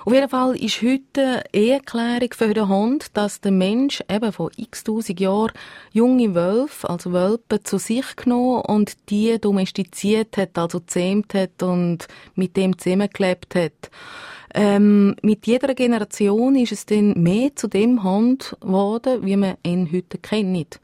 [0.05, 4.49] Auf jeden Fall ist heute eine Erklärung für den Hund, dass der Mensch eben vor
[4.55, 5.51] x tausend Jahren
[5.91, 12.07] junge Wölfe, also Wölpe, zu sich genommen und die domestiziert hat, also zähmt hat und
[12.35, 13.91] mit dem zusammengelebt hat.
[14.55, 19.91] Ähm, mit jeder Generation ist es dann mehr zu dem Hund geworden, wie man ihn
[19.91, 20.79] heute kennt.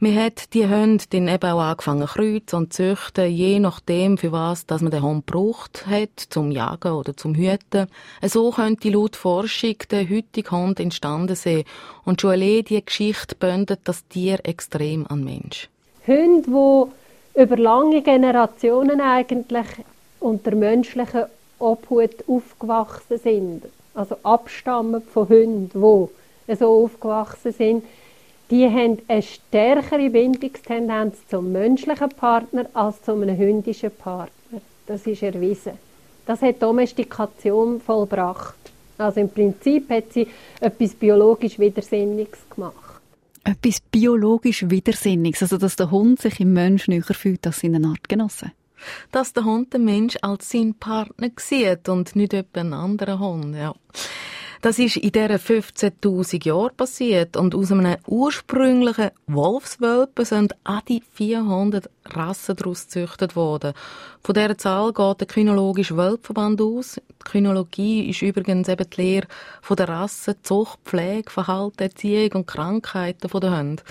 [0.00, 4.64] Man hat die Hunde dann eben auch angefangen kreuzen und züchten, je nachdem, für was
[4.64, 7.88] dass man den Hund braucht hat, zum Jagen oder zum Hüten.
[8.22, 11.64] So könnte laut Forschung der heutige Hund entstanden sein.
[12.04, 15.68] Und schon allein diese Geschichte bündet das Tier extrem an Mensch.
[16.06, 19.66] Hunde, die über lange Generationen eigentlich
[20.20, 26.08] unter menschlicher Obhut aufgewachsen sind, also abstammen von Hunden,
[26.46, 27.84] die so aufgewachsen sind,
[28.50, 34.60] die haben eine stärkere Bindungstendenz zum menschlichen Partner als zu einem hündischen Partner.
[34.86, 35.72] Das ist erwiesen.
[36.24, 38.54] Das hat Domestikation vollbracht.
[38.96, 40.26] Also im Prinzip hat sie
[40.60, 42.74] etwas biologisch Widersinniges gemacht.
[43.44, 48.52] Etwas biologisch Widersinniges, also dass der Hund sich im Mensch näher fühlt als seinen Artgenossen?
[49.12, 53.56] Dass der Hund den Mensch als seinen Partner sieht und nicht etwa einen anderen Hund,
[53.56, 53.74] ja.
[54.60, 61.02] Das ist in diesen 15.000 Jahren passiert und aus einem ursprünglichen Wolfswelpen sind an die
[61.14, 63.72] 400 Rassen daraus gezüchtet worden.
[64.22, 66.96] Von dieser Zahl geht der Kynologische Weltverband aus.
[66.96, 69.28] Die Kynologie ist übrigens eben die Lehre
[69.62, 73.82] von der Rassen, Zucht, Pflege, Verhalten, Erziehung und Krankheiten der Hunde.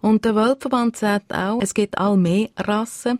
[0.00, 3.18] Und der Weltverband sagt auch, es gibt all mehr Rassen.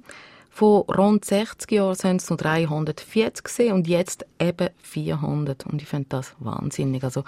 [0.59, 5.65] Von rund 60 Jahren sind es nur 340 gesehen und jetzt eben 400.
[5.67, 7.05] Und ich finde das wahnsinnig.
[7.05, 7.23] Also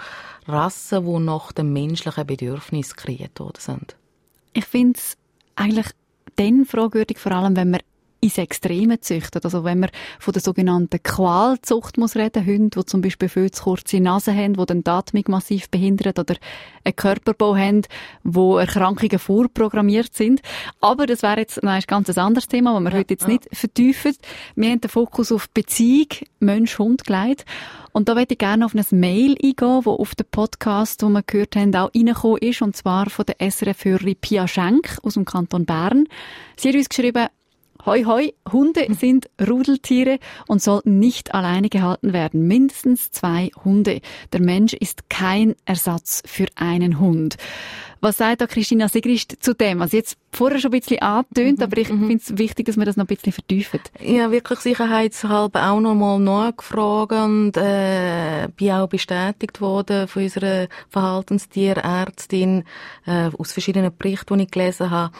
[0.49, 3.95] Rassen, die nach dem menschlichen Bedürfnis kreiert worden sind.
[4.51, 5.15] Ich finde es
[5.55, 5.87] eigentlich
[6.35, 7.79] dann fragwürdig, vor allem wenn man
[8.21, 9.43] ins Extreme züchtet.
[9.43, 13.63] Also wenn man von der sogenannten Qualzucht muss reden, Hunde, die zum Beispiel viel zu
[13.63, 16.35] kurze Nase haben, die den Atmung massiv behindern oder
[16.83, 17.81] einen Körperbau haben,
[18.23, 20.41] wo Erkrankungen vorprogrammiert sind.
[20.79, 23.29] Aber das wäre jetzt nein, ein ganz anderes Thema, das wir ja, heute jetzt ja.
[23.29, 24.15] nicht vertiefen.
[24.55, 26.07] Wir haben den Fokus auf Beziehung
[26.39, 27.45] Mensch-Hund gelegt.
[27.91, 31.23] Und da möchte ich gerne auf ein Mail eingehen, wo auf den Podcast, den wir
[31.23, 35.65] gehört haben, auch reingekommen ist, und zwar von der SRF-Hörerin Pia Schenk aus dem Kanton
[35.65, 36.05] Bern.
[36.55, 37.27] Sie hat uns geschrieben,
[37.85, 42.47] Hoi, hoi, Hunde sind Rudeltiere und sollten nicht alleine gehalten werden.
[42.47, 44.01] Mindestens zwei Hunde.
[44.33, 47.37] Der Mensch ist kein Ersatz für einen Hund.
[48.03, 49.81] Was sagt da Christina Sigrist zu dem?
[49.81, 52.07] Also jetzt vorher schon ein bisschen angetönt, mhm, aber ich mhm.
[52.07, 53.79] finde es wichtig, dass wir das noch ein bisschen vertiefen.
[53.99, 60.67] Ja, wirklich sicherheitshalber auch noch mal nachgefragt und äh, bin auch bestätigt worden von unserer
[60.89, 62.63] Verhaltenstierärztin
[63.05, 65.13] äh, aus verschiedenen Berichten, die ich gelesen habe.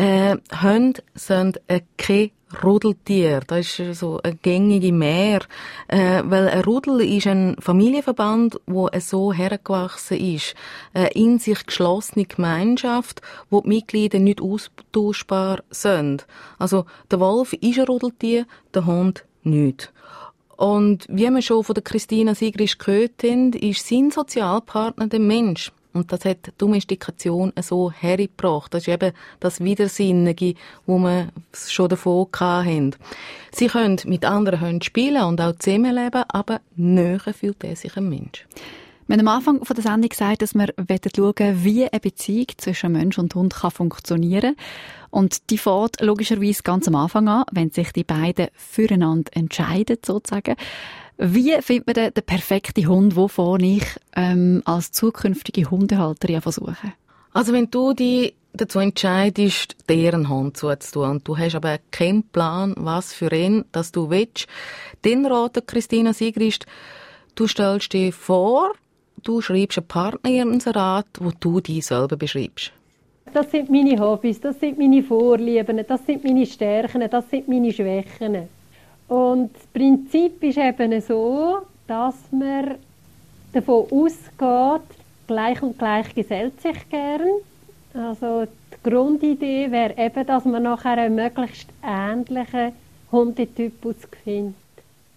[0.00, 2.30] Äh, Hunde sind äh, kein
[2.64, 3.40] Rudeltier.
[3.46, 5.40] Das ist so eine gängige Mehr.
[5.88, 10.54] Äh, weil ein Rudel ist ein Familienverband, wo so hergewachsen ist.
[10.94, 16.26] Eine in sich geschlossene Gemeinschaft, wo die Mitglieder nicht austauschbar sind.
[16.58, 19.92] Also, der Wolf ist ein Rudeltier, der Hund nicht.
[20.56, 25.72] Und wie wir schon von der Christina Sigrist gehört haben, ist sein Sozialpartner der Mensch.
[25.92, 28.72] Und das hat die Domestikation so hergebracht.
[28.72, 30.54] Das ist eben das Widersinnige,
[30.86, 32.94] wo wir schon davon hatten.
[33.52, 38.08] Sie können mit anderen Hunden spielen und auch zusammenleben, aber näher fühlt er sich ein
[38.08, 38.46] Mensch.
[39.10, 43.18] Wir haben am Anfang der Sendung gesagt, dass wir schauen wie eine Beziehung zwischen Mensch
[43.18, 44.54] und Hund kann funktionieren
[45.10, 50.54] Und die fährt logischerweise ganz am Anfang an, wenn sich die beiden füreinander entscheiden, sozusagen.
[51.22, 53.84] Wie findet man den, den perfekten Hund, wovon ich
[54.16, 56.94] ähm, als zukünftige Hundehalterin versuche?
[57.34, 62.74] Also wenn du dich dazu entscheidest, deren Hund zuzutun und du hast aber keinen Plan,
[62.78, 64.46] was für ihn, dass du willst,
[65.02, 66.64] dann ratet Christina Sigrist,
[67.34, 68.72] du stellst dir vor,
[69.22, 72.72] du schreibst einen Partnerinserat, wo du dich selber beschreibst.
[73.34, 77.74] Das sind meine Hobbys, das sind meine Vorlieben, das sind meine Stärken, das sind meine
[77.74, 78.48] Schwächen.
[79.10, 82.76] Und das Prinzip ist eben so, dass man
[83.52, 84.88] davon ausgeht,
[85.26, 87.28] gleich und gleich gesellt sich gern.
[87.92, 92.70] Also die Grundidee wäre eben, dass man nachher einen möglichst ähnlichen
[93.10, 94.54] Hundetypus findet.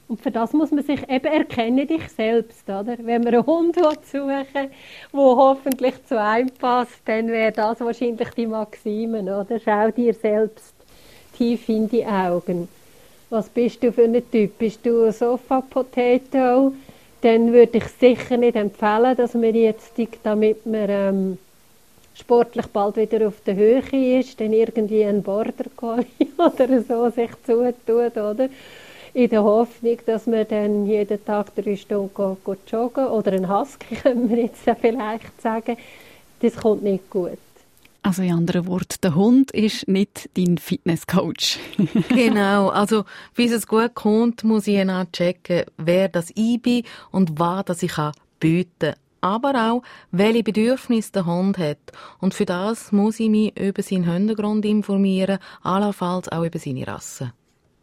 [0.07, 2.97] Und für das muss man sich eben erkennen, dich selbst, oder?
[2.97, 4.71] Wenn man einen Hund suchen will,
[5.13, 9.59] der hoffentlich zu einem passt, dann wäre das wahrscheinlich die Maxime, oder?
[9.63, 10.73] Schau dir selbst
[11.37, 12.67] tief in die Augen.
[13.33, 14.59] Was bist du für ein Typ?
[14.59, 16.71] Bist du ein Sofa-Potato?
[17.21, 21.37] Dann würde ich sicher nicht empfehlen, dass man jetzt, damit man ähm,
[22.13, 26.05] sportlich bald wieder auf der Höhe ist, dann irgendwie ein Border Collie
[26.37, 28.49] oder so sich zutut, oder?
[29.15, 33.49] in der Hoffnung, dass wir dann jeden Tag drei Stunden go, go joggen oder ein
[33.49, 35.75] Husky, können wir jetzt vielleicht sagen,
[36.39, 37.39] das kommt nicht gut.
[38.03, 41.57] Also in anderen Worten, der Hund ist nicht dein Fitnesscoach.
[42.09, 47.39] genau, also bis es gut kommt, muss ich dann checken, wer das ich bin und
[47.39, 47.93] was das ich
[48.39, 51.77] bieten kann aber auch, welche Bedürfnisse der Hund hat.
[52.19, 57.31] Und für das muss ich mich über seinen Hintergrund informieren, allenfalls auch über seine Rasse.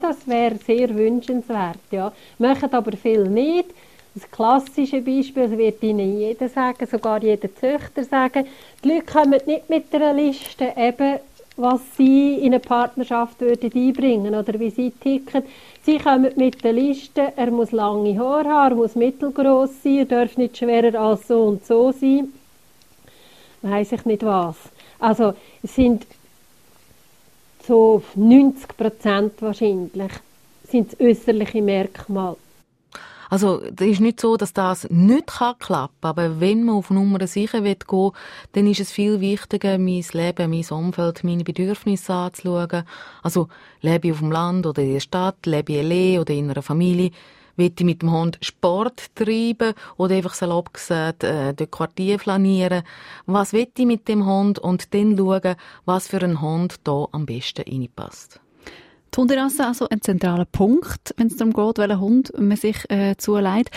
[0.00, 2.12] Das wäre sehr wünschenswert, ja.
[2.38, 3.70] Machen aber viel nicht.
[4.14, 8.46] Das klassische Beispiel, das wird Ihnen jeder sagen, sogar jeder Züchter sagen,
[8.82, 11.20] die Leute kommen nicht mit einer Liste, eben,
[11.56, 15.44] was sie in eine Partnerschaft würden einbringen oder wie sie ticken.
[15.84, 20.04] Sie kommen mit der Liste, er muss lange Haare haben, er muss mittelgroß sein, er
[20.06, 22.32] darf nicht schwerer als so und so sein.
[23.62, 24.56] Weiß ich nicht was.
[24.98, 26.06] Also es sind
[27.66, 30.12] so 90 Prozent wahrscheinlich
[30.64, 32.36] sind äußerliche Merkmale.
[33.30, 37.24] Also, es ist nicht so, dass das nicht klappen kann, aber wenn man auf Nummer
[37.28, 38.10] sicher gehen will,
[38.52, 42.82] dann ist es viel wichtiger, mein Leben, mein Umfeld, meine Bedürfnisse anzuschauen.
[43.22, 43.46] Also,
[43.82, 46.60] lebe ich auf dem Land oder in der Stadt, lebe ich allein oder in einer
[46.60, 47.12] Familie,
[47.54, 52.82] will ich mit dem Hund Sport treiben oder einfach salopp gesagt äh, durch Quartier flanieren?
[53.26, 57.26] Was will ich mit dem Hund und dann schauen, was für ein Hund da am
[57.26, 58.40] besten reinpasst.
[59.14, 63.16] Die Hunderasse also ein zentraler Punkt, wenn es darum geht, welchen Hund man sich äh,
[63.16, 63.70] zulegt.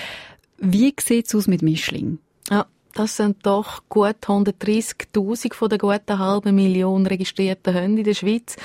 [0.57, 2.19] Wie sieht es aus mit Mischling?
[2.49, 8.13] Ja, das sind doch gut 130.000 von der guten halben Million registrierten Hunde in der
[8.13, 8.55] Schweiz.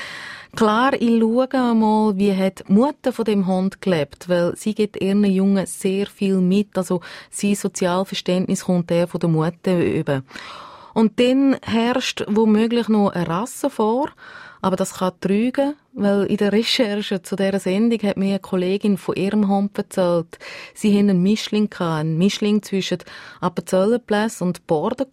[0.55, 5.01] Klar, ich schaue einmal, wie hat die Mutter von dem Hund gelebt, weil sie gibt
[5.01, 7.01] ihren Jungen sehr viel mit, also
[7.31, 10.23] sein Sozialverständnis kommt der von der Mutter über.
[10.95, 14.11] Und dann herrscht womöglich noch eine Rasse vor,
[14.61, 18.99] aber das kann trügen, weil in der Recherche zu dieser Sendung hat mir eine Kollegin
[18.99, 20.39] von ihrem Hund erzählt,
[20.75, 22.99] sie haben einen Mischling gehabt, einen Mischling zwischen
[23.41, 25.07] Appenzellenpläss und Border.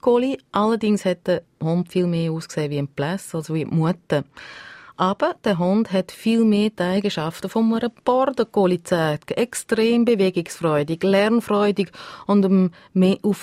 [0.51, 4.23] Allerdings hat der Hund viel mehr ausgesehen wie ein Pläss, also wie die Mutter.
[4.97, 9.31] Aber der Hund hat viel mehr die Eigenschaften von einem Border Collie gezeigt.
[9.31, 11.91] Extrem bewegungsfreudig, lernfreudig
[12.27, 12.71] und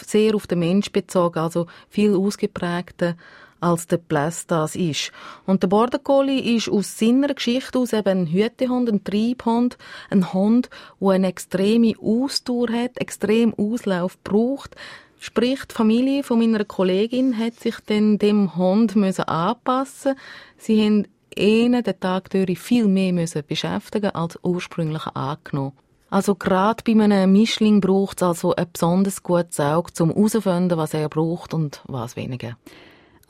[0.06, 3.16] sehr auf den Mensch bezogen, also viel ausgeprägter
[3.62, 5.12] als der Pläss das ist.
[5.46, 9.78] Und der Border Collie ist aus seiner Geschichte aus eben ein Hütehund, ein Treibhund,
[10.10, 10.68] ein Hund,
[11.00, 14.76] der eine extreme Ausdauer hat, extrem Auslauf braucht.
[15.18, 20.16] Sprich, die Familie von meiner Kollegin hat sich dann dem Hund müssen anpassen.
[20.58, 25.76] Sie haben ihn den Tag durch viel mehr müssen beschäftigen als ursprünglich angenommen.
[26.10, 30.92] Also gerade bei einem Mischling braucht es also ein besonders gutes Auge, um herauszufinden, was
[30.92, 32.58] er braucht und was weniger.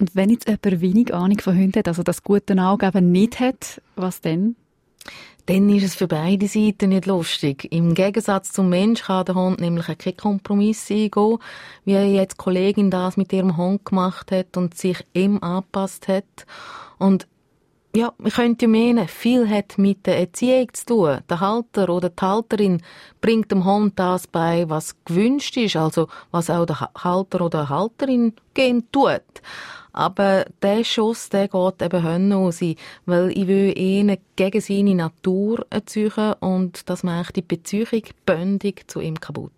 [0.03, 3.39] Und wenn jetzt jemand wenig Ahnung von Hunden hat, also das gute Auge eben nicht
[3.39, 4.57] hat, was denn?
[5.47, 7.69] Dann ist es für beide Seiten nicht lustig.
[7.71, 11.39] Im Gegensatz zum Mensch kann der Hund nämlich keinen Kompromiss eingehen,
[11.85, 16.47] wie jetzt die Kollegin das mit ihrem Hund gemacht hat und sich ihm angepasst hat.
[16.99, 17.29] Und
[17.95, 21.19] ja, man könnte meinen, viel hat mit der Erziehung zu tun.
[21.31, 22.83] Der Halter oder die Halterin
[23.21, 28.33] bringt dem Hund das bei, was gewünscht ist, also was auch der Halter oder Halterin
[28.55, 29.23] gehen tut.
[29.93, 32.61] Aber der Schuss, der geht eben hinaus,
[33.05, 39.01] weil ich will ihn gegen seine Natur erziehen und das macht die Beziehung bündig zu
[39.01, 39.53] ihm kaputt.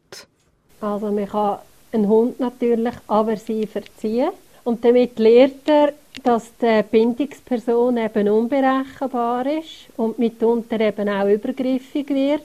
[0.81, 1.59] Also man kann
[1.93, 4.31] ein Hund natürlich aversiv erziehen.
[4.65, 12.09] Und damit lernt er, dass die Bindungsperson eben unberechenbar ist und mitunter eben auch übergriffig
[12.09, 12.43] wird.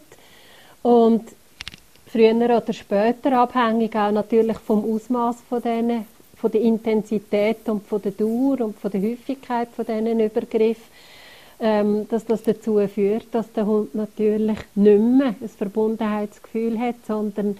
[0.82, 1.24] Und
[2.08, 6.06] früher oder später, abhängig auch natürlich vom Ausmaß von denen,
[6.40, 10.84] von der Intensität und von der Dauer und von der Häufigkeit von diesen Übergriffen,
[11.60, 17.58] ähm, dass das dazu führt, dass der Hund natürlich nicht mehr ein Verbundenheitsgefühl hat, sondern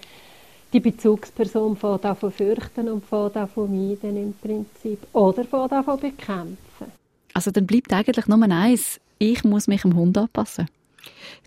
[0.72, 6.56] die Bezugsperson von davon fürchten und von davon meiden im Prinzip oder von davon bekämpfen.
[7.34, 10.68] Also dann bleibt eigentlich nur eins, ich muss mich dem Hund anpassen.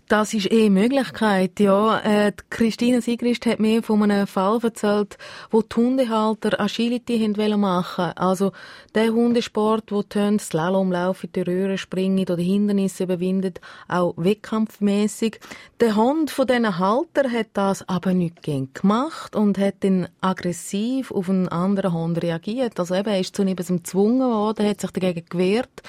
[0.08, 1.98] Das ist eh Möglichkeit, ja.
[2.00, 5.16] Äh, Christine Sigrist hat mir von einem Fall erzählt,
[5.50, 7.26] wo die Hundehalter Agility
[7.56, 8.52] machen Also
[8.94, 13.54] der Hundesport, wo die Hunde Slalom laufen, die Röhre springen oder Hindernisse überwinden,
[13.88, 15.40] auch wettkampfmäßig.
[15.80, 21.12] Der Hund von diesen Halter hat das aber nicht gern gemacht und hat dann aggressiv
[21.12, 22.78] auf einen anderen Hund reagiert.
[22.78, 25.82] Also eben, er ist zu etwas gezwungen worden, hat sich dagegen gewehrt.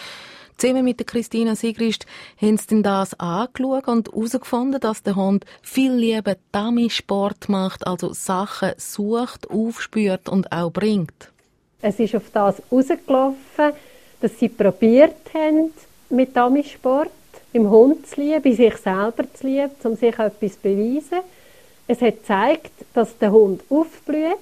[0.58, 2.06] Zusammen mit der Christina Sigrist
[2.42, 8.72] haben sie das angeschaut und herausgefunden, dass der Hund viel lieber Dummy-Sport macht, also Sachen
[8.78, 11.32] sucht, aufspürt und auch bringt.
[11.82, 13.74] Es ist auf das herausgelaufen,
[14.22, 15.74] dass sie probiert haben,
[16.10, 17.12] mit Dummy-Sport
[17.52, 21.20] im Hund zu lieben, bei sich selber zu lieben, um sich etwas zu beweisen.
[21.88, 24.38] Es hat gezeigt, dass der Hund aufblüht,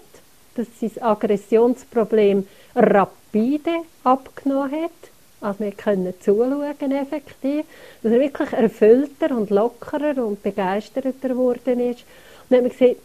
[0.55, 5.12] dass sein Aggressionsproblem rapide abgenommen hat
[5.43, 7.65] also wir können zuschauen effektiv,
[8.01, 11.99] dass er wirklich erfüllter und lockerer und begeisterter geworden ist.
[12.49, 12.95] Und dann haben wir gesagt,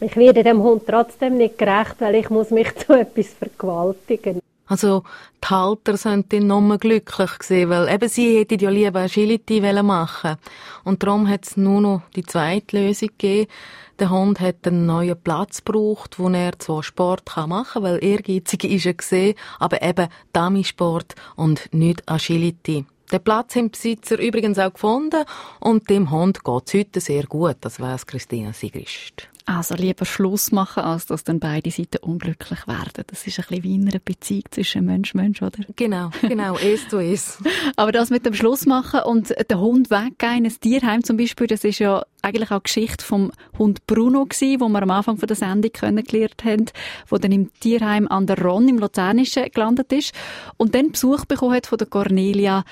[0.00, 4.40] ich werde dem Hund trotzdem nicht gerecht, weil ich muss mich zu etwas vergewaltigen.
[4.66, 5.02] Also
[5.42, 10.36] die Halter sind dann noch glücklich gewesen, weil eben sie hätten ja lieber Agility machen
[10.84, 13.50] Und darum hat es nur noch die zweite Lösung gegeben.
[13.98, 18.62] Der Hund hat einen neuen Platz gebraucht, wo er zwar Sport machen kann, weil ehrgeizig
[18.62, 22.86] ist er gesehen, aber eben Dummy-Sport und nicht Agility.
[23.10, 25.24] Den Platz haben die Besitzer übrigens auch gefunden
[25.58, 29.28] und dem Hund geht es heute sehr gut, das weiß Christina Sigrist.
[29.48, 33.04] Also lieber Schluss machen, als dass dann beide Seiten unglücklich werden.
[33.06, 35.64] Das ist ein bisschen wie in einer Beziehung zwischen Mensch und Mensch, oder?
[35.74, 37.38] Genau, genau, es zu es.
[37.74, 41.64] Aber das mit dem Schluss machen und den Hund weggehen, ein Tierheim zum Beispiel, das
[41.64, 45.26] ist ja eigentlich auch die Geschichte vom Hund Bruno gewesen, wo wir am Anfang von
[45.26, 46.66] der Sendung kennengelernt haben,
[47.08, 50.12] wo dann im Tierheim an der Ron im Luzernischen gelandet ist
[50.58, 52.64] und dann Besuch bekommen hat von der Cornelia,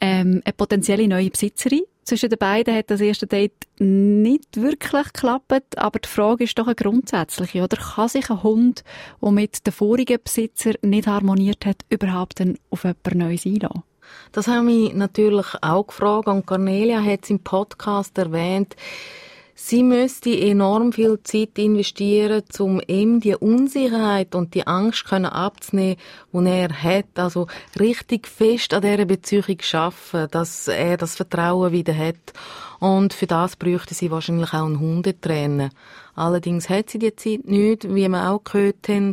[0.00, 5.78] ähm, eine potenzielle neue Besitzerin zwischen den beiden hat das erste Date nicht wirklich geklappt,
[5.78, 7.78] aber die Frage ist doch eine grundsätzliche, oder?
[7.78, 8.84] Kann sich ein Hund,
[9.22, 13.82] der mit dem vorigen Besitzer nicht harmoniert hat, überhaupt dann auf jemand Neues einlassen?
[14.32, 18.76] Das haben wir natürlich auch gefragt und Cornelia hat es im Podcast erwähnt.
[19.64, 25.98] Sie müsste enorm viel Zeit investieren, um ihm die Unsicherheit und die Angst abzunehmen,
[26.32, 27.06] die er hat.
[27.14, 27.46] Also
[27.78, 32.32] richtig fest an dieser Beziehung schaffen, dass er das Vertrauen wieder hat.
[32.80, 35.70] Und für das bräuchte sie wahrscheinlich auch einen Hundetrainer.
[36.16, 39.12] Allerdings hat sie die Zeit nicht, wie wir auch gehört haben.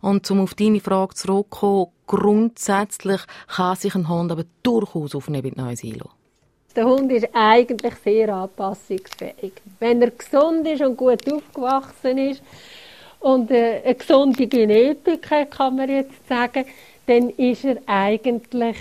[0.00, 5.52] Und um auf deine Frage zurückzukommen, grundsätzlich kann sich ein Hund aber durchaus auf ein
[5.54, 6.23] neues einlassen.
[6.76, 9.52] Der Hund ist eigentlich sehr anpassungsfähig.
[9.78, 12.42] Wenn er gesund ist und gut aufgewachsen ist
[13.20, 16.64] und äh, eine gesunde Genetik hat, kann man jetzt sagen,
[17.06, 18.76] dann ist er eigentlich,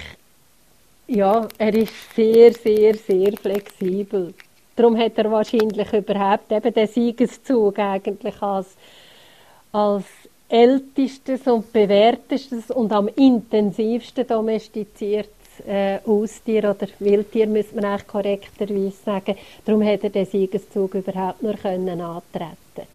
[1.07, 4.33] ja, er ist sehr, sehr, sehr flexibel.
[4.75, 8.75] Darum hat er wahrscheinlich überhaupt eben den Siegeszug eigentlich als,
[9.71, 10.05] als
[10.49, 15.29] ältestes und bewährtestes und am intensivsten domestiziert
[15.67, 19.35] äh, Haustier oder Wildtier, müsste man eigentlich korrekterweise sagen.
[19.65, 22.87] Darum hat er den Siegeszug überhaupt nur können antreten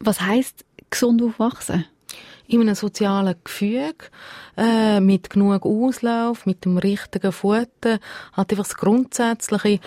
[0.00, 1.86] Was heisst gesund aufwachsen?
[2.46, 4.06] In einem sozialen Gefüge,
[4.56, 7.98] äh, mit genug Auslauf, mit dem richtigen Futter,
[8.32, 9.80] halt einfach das Grundsätzliche.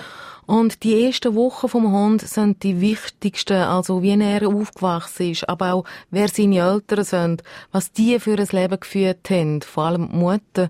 [0.48, 5.74] Und die ersten Wochen vom Hund sind die wichtigsten, also wie er aufgewachsen ist, aber
[5.74, 7.44] auch wer seine Eltern sind,
[7.74, 9.62] was die für ein Leben geführt haben.
[9.62, 10.70] Vor allem die Mutter.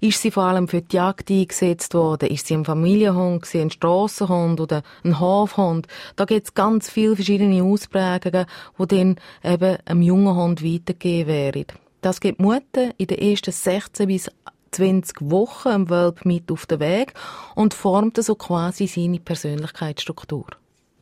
[0.00, 2.28] Ist sie vor allem für die Jagd eingesetzt worden?
[2.28, 5.88] Ist sie ein Familienhund, ein Strassenhund oder ein Hofhund?
[6.14, 8.46] Da gibt es ganz viele verschiedene Ausprägungen,
[8.78, 11.66] die dann eben einem jungen Hund weitergegeben werden.
[12.02, 14.30] Das gibt Mutter in den ersten 16 bis
[14.72, 17.14] 20 Wochen im Welp mit auf den Weg
[17.54, 20.46] und formt so quasi seine Persönlichkeitsstruktur.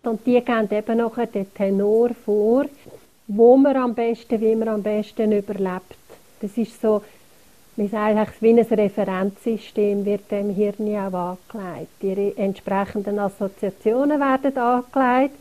[0.05, 2.67] Und die geben eben nachher den Tenor vor,
[3.27, 5.97] wo man am besten, wie man am besten überlebt.
[6.41, 7.03] Das ist so,
[7.77, 11.91] wie sagt wie ein Referenzsystem wird dem Hirn auch angelegt.
[12.03, 15.37] Die entsprechenden Assoziationen werden angelegt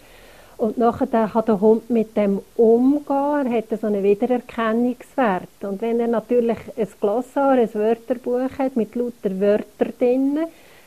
[0.63, 5.61] Und nachher kann der Hund mit dem umgehen, er hat so einen Wiedererkennungswert.
[5.61, 10.39] Und wenn er natürlich ein Glossar, ein Wörterbuch hat mit lauter Wörtern drin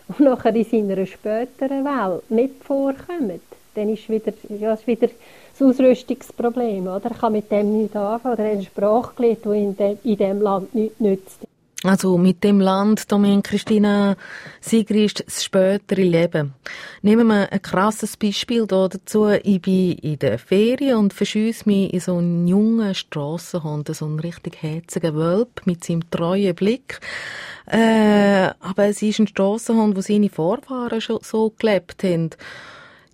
[0.09, 3.43] und nachher in seiner späteren Welt nicht vorkommt,
[3.74, 6.87] dann ist wieder, ja, ist wieder das Ausrüstungsproblem.
[6.87, 7.11] Oder?
[7.11, 9.97] Er kann mit dem nichts anfangen oder er hat eine Sprache gelernt, die in, de,
[10.05, 11.55] in diesem Land nichts nützt.
[11.83, 14.16] Also mit dem Land, da meint Christina
[14.62, 16.55] Sigrist das spätere Leben.
[17.03, 19.29] Nehmen wir ein krasses Beispiel dazu.
[19.29, 24.20] Ich bin in der Ferien und verschüsse mich in so einen jungen Strassenhund, so einen
[24.20, 26.99] richtig herzigen Wölb mit seinem treuen Blick.
[27.66, 32.31] Äh, aber es ist ein Strassenhund, wo seine Vorfahren schon so gelebt haben.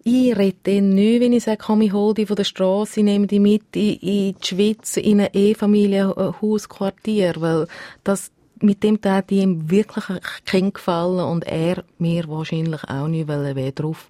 [0.04, 3.04] Ich rede dann nicht, wenn ich sage, komm, ich hole die von der Straße, ich
[3.04, 7.68] nehme die mit in, in die Schweiz, in ein E-Familienhausquartier, weil
[8.02, 8.32] das,
[8.62, 10.04] mit dem tat ihm wirklich
[10.44, 14.08] kein Gefallen und er mir wahrscheinlich auch nicht, weil er darauf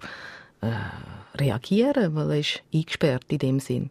[0.61, 0.71] äh,
[1.37, 3.89] reagieren, weil er ist eingesperrt in dem Sinn.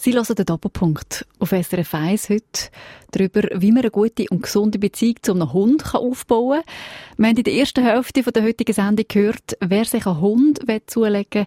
[0.00, 2.70] Sie hören den Doppelpunkt auf SRF 1 heute
[3.10, 6.74] darüber, wie man eine gute und gesunde Beziehung zu einem Hund aufbauen kann.
[7.16, 11.46] Wir haben in der ersten Hälfte der heutigen Sendung gehört, wer sich einen Hund zulegen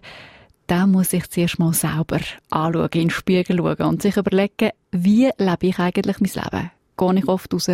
[0.68, 5.30] der muss sich zuerst mal selber anschauen, in den Spiegel schauen und sich überlegen, wie
[5.38, 6.70] lebe ich eigentlich mein Leben?
[7.10, 7.70] Gehe ich oft raus?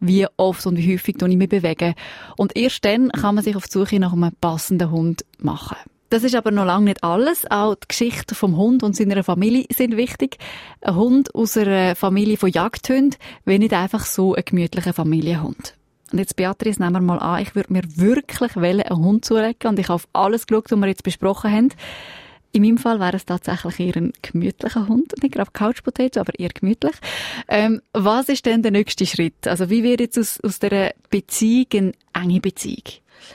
[0.00, 1.94] Wie oft und wie häufig ich mich bewege?
[2.36, 5.76] Und erst dann kann man sich auf die Suche nach einem passenden Hund machen.
[6.10, 7.50] Das ist aber noch lange nicht alles.
[7.50, 10.38] Auch die Geschichten vom Hund und seiner Familie sind wichtig.
[10.80, 15.74] Ein Hund aus einer Familie von Jagdhunden will nicht einfach so ein gemütlicher Familienhund.
[16.12, 19.78] Und jetzt, Beatrice, nehmen wir mal an, ich würde mir wirklich einen Hund zulegen und
[19.78, 21.68] ich habe auf alles geschaut, was wir jetzt besprochen haben.
[22.54, 25.12] In meinem Fall wäre es tatsächlich eher ein gemütlicher Hund.
[25.20, 26.94] Nicht gerade Couch Potato, aber eher gemütlich.
[27.48, 29.48] Ähm, was ist denn der nächste Schritt?
[29.48, 32.84] Also wie wird jetzt aus, aus dieser Beziehung eine enge Beziehung?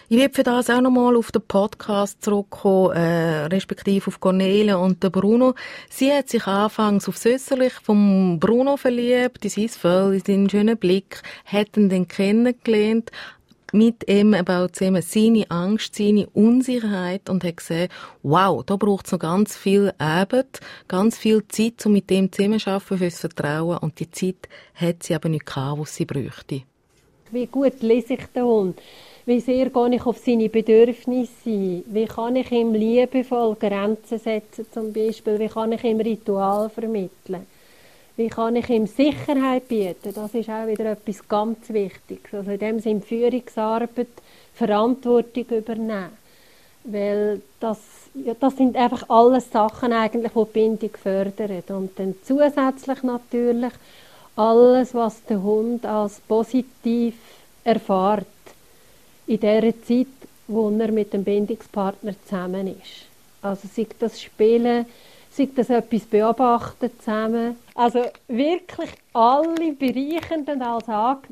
[0.08, 5.04] Ich werde für das auch nochmal auf den Podcast zurückkommen, äh, respektive auf Cornelia und
[5.04, 5.54] den Bruno.
[5.90, 10.78] Sie hat sich anfangs auf Sösserlich vom Bruno verliebt, in sein Fell, in seinen schönen
[10.78, 13.12] Blick, hat ihn dann kennengelernt,
[13.74, 17.90] mit ihm aber auch zusammen seine Angst, seine Unsicherheit und hat gesehen,
[18.24, 22.98] wow, da braucht es noch ganz viel Arbeit, ganz viel Zeit, um mit dem zusammenzuarbeiten
[22.98, 26.62] fürs Vertrauen und die Zeit hat sie aber nicht gehabt, was sie bräuchte.
[27.32, 28.82] Wie gut lese ich den Hund?
[29.26, 31.84] Wie sehr gehe ich auf seine Bedürfnisse ein?
[31.88, 35.38] Wie kann ich ihm liebevoll Grenzen setzen zum Beispiel?
[35.38, 37.46] Wie kann ich ihm Ritual vermitteln?
[38.20, 40.14] Wie kann ich ihm Sicherheit bieten?
[40.14, 42.34] Das ist auch wieder etwas ganz Wichtiges.
[42.34, 44.10] Also in dem Sinne Führungsarbeit,
[44.56, 46.10] Verantwortung übernehmen.
[46.84, 47.80] Weil das,
[48.16, 51.64] ja, das sind einfach alles Sachen eigentlich, die Bindung fördern.
[51.70, 53.72] Und dann zusätzlich natürlich
[54.36, 57.16] alles, was der Hund als positiv
[57.64, 58.26] erfährt
[59.28, 60.08] in der Zeit,
[60.46, 63.06] wo er mit dem Bindungspartner zusammen ist.
[63.42, 64.88] Also sei das Spielen,
[65.40, 67.56] sei das etwas beobachten zusammen.
[67.74, 70.86] Also wirklich alle bereichenden als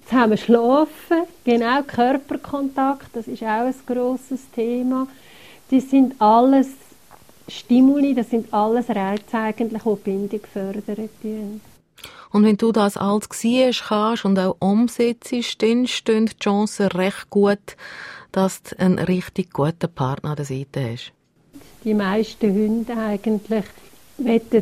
[0.08, 5.08] zusammen schlafen, genau Körperkontakt, das ist auch ein grosses Thema.
[5.70, 6.70] Das sind alles
[7.50, 11.62] Stimuli, das sind alles Reize eigentlich, die, die Bindung fördern.
[12.32, 17.30] Und wenn du das alles siehst, kannst und auch umsetzt, dann stehen die Chancen recht
[17.30, 17.78] gut,
[18.32, 21.14] dass du einen richtig guten Partner an der Seite hast.
[21.84, 23.66] Die meisten Hunde eigentlich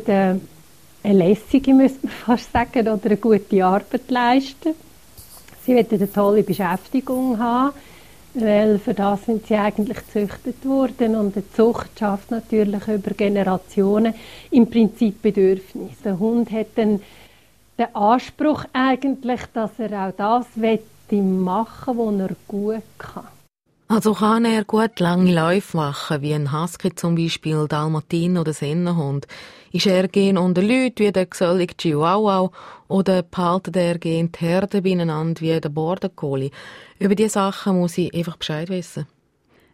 [0.08, 0.34] äh,
[1.02, 4.74] eine lässige, müsste man fast sagen, oder eine gute Arbeit leisten.
[5.64, 7.74] Sie wollen eine tolle Beschäftigung haben,
[8.34, 14.14] weil für das sind sie eigentlich gezüchtet worden und die Zucht schafft natürlich über Generationen
[14.50, 16.00] im Prinzip Bedürfnis.
[16.04, 17.02] Der Hund hat einen
[17.78, 23.35] der Anspruch eigentlich, dass er auch das machen will, was er gut kann.
[23.88, 29.28] Also kann er gut lange Läufe machen, wie ein Husky zum Beispiel, Dalmatin oder Sennenhund.
[29.70, 32.50] Ist er gehen unter Leute wie der gesellige Chihuahua
[32.88, 36.50] oder behalten er gehen die Herde beieinander wie der Border Collie?
[36.98, 39.06] Über diese Sachen muss ich einfach Bescheid wissen.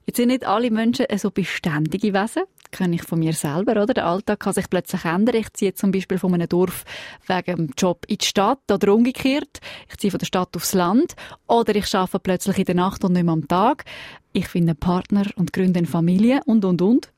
[0.05, 2.43] Jetzt sind nicht alle Menschen so beständige Wesen.
[2.73, 3.93] Kenne ich von mir selber, oder?
[3.93, 5.37] Der Alltag kann sich plötzlich ändern.
[5.37, 6.85] Ich ziehe zum Beispiel von einem Dorf
[7.27, 9.61] wegen dem Job in die Stadt oder umgekehrt.
[9.91, 11.15] Ich ziehe von der Stadt aufs Land.
[11.47, 13.85] Oder ich arbeite plötzlich in der Nacht und nicht mehr am Tag.
[14.33, 17.13] Ich finde einen Partner und gründe eine Familie und, und, und.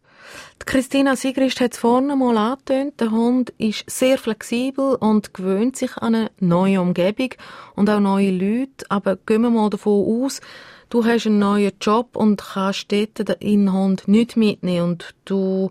[0.67, 3.01] Christina Sigrist hat es vorne mal angetönt.
[3.01, 7.31] Der Hund ist sehr flexibel und gewöhnt sich an eine neue Umgebung
[7.77, 8.87] und auch neue Leute.
[8.89, 10.41] Aber gehen wir mal davon aus,
[10.95, 15.71] du hast einen neuen Job und kannst dort den Hund nicht mitnehmen und du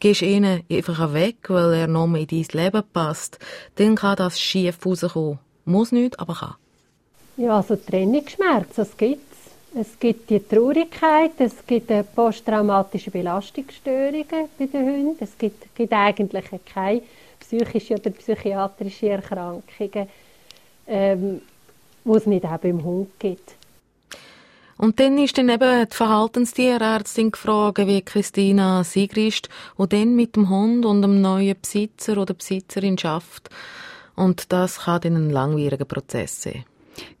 [0.00, 3.38] gehst ihn einfach weg, weil er noch mehr in dein Leben passt,
[3.76, 5.38] dann kann das schief rauskommen.
[5.66, 6.54] Muss nicht, aber kann.
[7.36, 9.36] Ja, also Trennungsschmerz, das gibt's.
[9.74, 15.16] Es gibt die Traurigkeit, es gibt posttraumatische Belastungsstörungen bei den Hunden.
[15.20, 17.02] Es gibt, gibt eigentlich keine
[17.40, 20.08] psychische oder psychiatrische Erkrankungen,
[20.86, 21.42] ähm,
[22.04, 23.56] die es nicht auch beim Hund gibt.
[24.82, 30.50] Und dann ist dann eben die Verhaltenstierärztin gefragt, wie Christina Sigrist, die dann mit dem
[30.50, 33.48] Hund und dem neuen Besitzer oder Besitzerin schafft.
[34.16, 36.64] Und das kann dann ein langwieriger Prozess sein.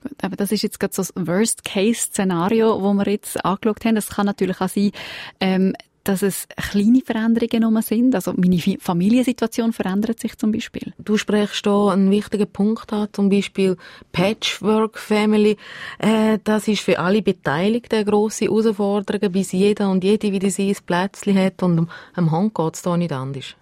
[0.02, 3.94] Gut, aber das ist jetzt gerade so das Worst-Case-Szenario, wo wir jetzt angeschaut haben.
[3.94, 4.90] Das kann natürlich auch sein,
[5.38, 5.72] ähm,
[6.04, 8.14] dass es kleine Veränderungen nur sind.
[8.14, 10.92] Also meine Familiensituation verändert sich zum Beispiel.
[10.98, 13.76] Du sprichst hier einen wichtigen Punkt an, zum Beispiel
[14.12, 15.56] Patchwork Family.
[15.98, 20.76] Äh, das ist für alle Beteiligten eine grosse Herausforderung, bis jeder und jede wieder sein
[20.84, 23.54] Plätzchen hat und am Hund geht es hier nicht anders.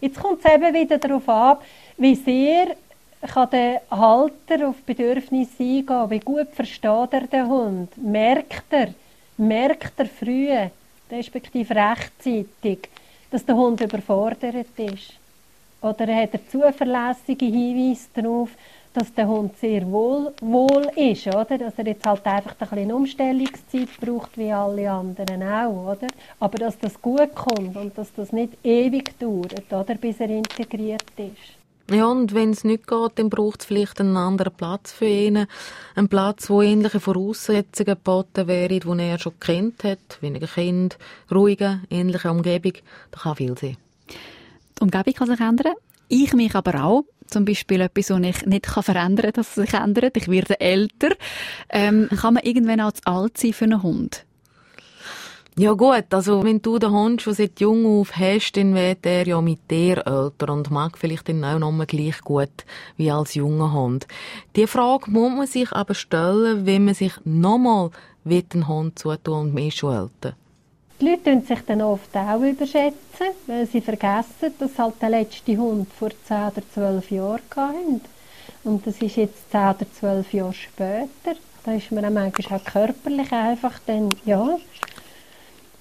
[0.00, 1.56] Jetzt kommt es eben wieder darauf an,
[1.96, 2.76] wie sehr
[3.26, 8.94] kann der Halter auf Bedürfnisse eingehen, wie gut versteht er den Hund, merkt er,
[9.36, 10.50] merkt er früh,
[11.10, 12.88] respektive rechtzeitig,
[13.30, 15.12] dass der Hund überfordert ist.
[15.80, 18.50] Oder hat er zuverlässige Hinweise darauf,
[18.92, 21.58] dass der Hund sehr wohl, wohl ist, oder?
[21.58, 26.06] Dass er jetzt halt einfach ein bisschen Umstellungszeit braucht, wie alle anderen auch, oder?
[26.40, 29.94] Aber dass das gut kommt und dass das nicht ewig dauert, oder?
[29.96, 31.65] Bis er integriert ist.
[31.90, 35.46] Ja, und wenn es nicht geht, dann braucht es vielleicht einen anderen Platz für ihn.
[35.94, 40.18] Einen Platz, wo ähnliche Voraussetzungen geboten wären, die er schon kennt hat.
[40.20, 40.98] Weniger Kind,
[41.30, 42.72] ruhige, ähnliche Umgebung.
[43.12, 43.76] Das kann viel sein.
[44.10, 45.74] Die Umgebung kann sich ändern.
[46.08, 47.04] Ich mich aber auch.
[47.28, 50.16] Zum Beispiel etwas, was ich nicht verändern kann, dass es sich ändert.
[50.16, 51.10] Ich werde älter.
[51.68, 54.25] Ähm, kann man irgendwann auch zu alt sein für einen Hund?
[55.58, 59.26] Ja gut, also wenn du den Hund schon seit jung auf hast, dann wird er
[59.26, 62.66] ja mit dir älter und mag vielleicht dann auch noch mal gleich gut
[62.98, 64.06] wie als junger Hund.
[64.54, 67.88] Die Frage muss man sich aber stellen, wenn man sich nochmal
[68.22, 70.36] mit dem Hund zutun und mehr schon älter.
[71.00, 75.56] Die Leute tun sich dann oft auch überschätzen, weil sie vergessen, dass halt der letzte
[75.56, 78.00] Hund vor 10 oder 12 Jahren hatte.
[78.64, 81.40] Und das ist jetzt 10 oder 12 Jahre später.
[81.64, 84.58] Da ist man auch manchmal auch körperlich einfach dann, ja,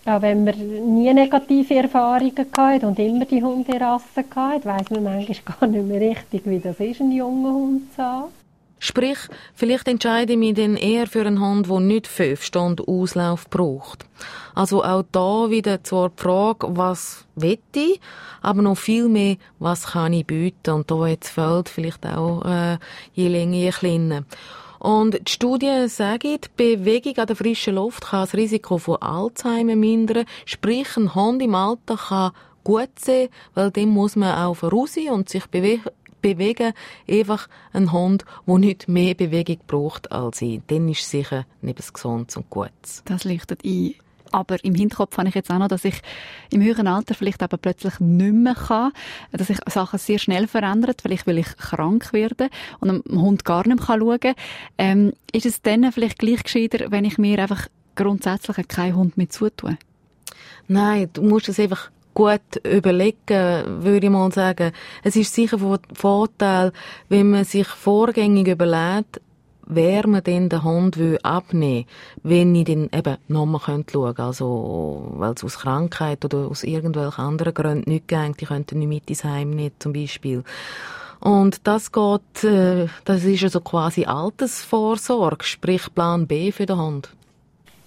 [0.06, 0.56] auch wenn man
[0.94, 6.02] nie negative Erfahrungen hatte und immer die Hunderasse hatte, weiss man manchmal gar nicht mehr
[6.02, 8.32] richtig, wie das ist, einen jungen Hund zu haben.
[8.78, 9.18] Sprich,
[9.56, 14.06] vielleicht entscheide ich mich dann eher für einen Hund, der nicht fünf Stunden Auslauf braucht.
[14.54, 18.00] Also auch da wieder zwar die Frage, was will ich,
[18.42, 20.72] aber noch viel mehr, was kann ich bieten?
[20.72, 22.78] Und da jetzt fällt vielleicht auch äh,
[23.14, 24.24] je länger, je kleiner.
[24.86, 30.28] Und die Studien sagen, Bewegung an der frischen Luft kann das Risiko von Alzheimer mindern.
[30.46, 32.34] Sprich, ein Hund im Alter kann
[32.64, 35.86] gut sein, weil dem muss man auch voraus und sich bewegen
[36.22, 36.74] bewegen.
[37.10, 40.62] Einfach ein Hund, der nicht mehr Bewegung braucht als ich.
[40.68, 43.02] Dann ist sicher nicht etwas Gesundes und Gutes.
[43.06, 43.96] Das leuchtet ein.
[44.36, 46.02] Aber im Hinterkopf habe ich jetzt auch noch, dass ich
[46.52, 48.92] im höheren Alter vielleicht aber plötzlich nicht mehr kann,
[49.32, 52.50] dass sich Sachen sehr schnell verändern, vielleicht weil ich krank werde
[52.82, 54.36] und einem Hund gar nicht mehr schauen kann.
[54.78, 59.30] Ähm, ist es dann vielleicht gleich gescheiter, wenn ich mir einfach grundsätzlich keinen Hund mehr
[59.30, 59.78] zutue?
[60.68, 64.74] Nein, du musst es einfach gut überlegen, würde ich mal sagen.
[65.02, 66.74] Es ist sicher von Vorteil,
[67.08, 69.22] wenn man sich vorgängig überlegt,
[69.68, 71.86] wer man denn den Hund will abnehmen
[72.24, 74.24] wenn ich dann eben nochmal schauen könnte.
[74.24, 78.88] Also, weil es aus Krankheit oder aus irgendwelchen anderen Gründen nicht geht, die könnten nicht
[78.88, 80.44] mit ins Heim nehmen, zum Beispiel.
[81.20, 87.10] Und das geht, äh, das ist also quasi Altersvorsorge, sprich Plan B für den Hund.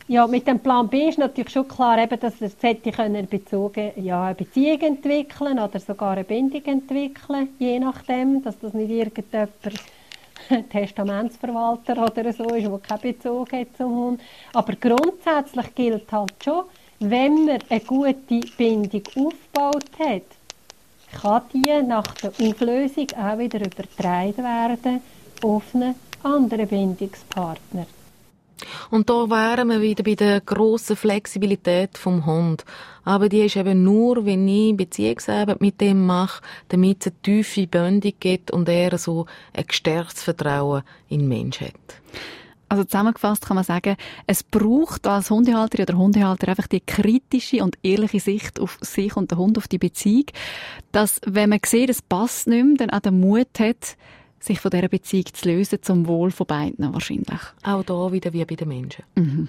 [0.09, 3.93] Ja, mit dem Plan B ist natürlich schon klar, eben, dass er sollte können bezogen,
[3.97, 9.51] ja, eine Beziehung entwickeln oder sogar eine Bindung entwickeln, je nachdem, dass das nicht irgendjemand
[10.71, 14.21] Testamentsverwalter oder so ist, der keinen Bezug hat zum Hund.
[14.53, 16.65] Aber grundsätzlich gilt halt schon,
[17.01, 20.23] wenn man eine gute Bindung aufgebaut hat,
[21.21, 25.01] kann die nach der Auflösung auch wieder übertragen werden
[25.43, 27.87] auf einen anderen Bindungspartner.
[28.91, 32.65] Und da wären wir wieder bei der grossen Flexibilität vom Hund.
[33.09, 37.67] Aber die ist eben nur, wenn ich Beziehungsarbeit mit dem mache, damit es eine tiefe
[37.67, 41.73] Bindung gibt und er so ein gestärktes Vertrauen in den Mensch hat.
[42.69, 43.97] Also zusammengefasst kann man sagen,
[44.27, 49.31] es braucht als Hundehalter oder Hundehalter einfach die kritische und ehrliche Sicht auf sich und
[49.31, 50.27] den Hund, auf die Beziehung,
[50.93, 53.97] dass, wenn man sieht, es passt nicht mehr, dann auch den Mut hat,
[54.39, 57.41] sich von dieser Beziehung zu lösen, zum Wohl von beiden wahrscheinlich.
[57.63, 59.05] Auch da wieder wie bei den Menschen.
[59.15, 59.49] Mhm.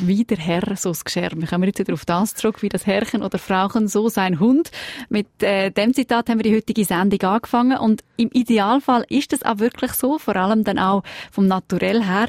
[0.00, 1.30] Wie der Herr, so das Geschirr.
[1.34, 4.70] Wir kommen jetzt wieder auf das zurück, wie das Herrchen oder Frauchen, so sein Hund.
[5.08, 9.42] Mit äh, dem Zitat haben wir die heutige Sendung angefangen und im Idealfall ist es
[9.42, 12.28] auch wirklich so, vor allem dann auch vom Naturell her.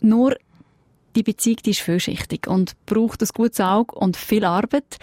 [0.00, 0.36] Nur
[1.14, 4.96] Die Beziehung die ist vielschichtig und braucht ein gutes Auge und viel Arbeit.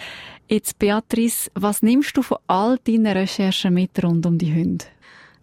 [0.48, 4.86] Jetzt, Beatrice, was nimmst du von all deinen Recherchen mit rund um die Hunde?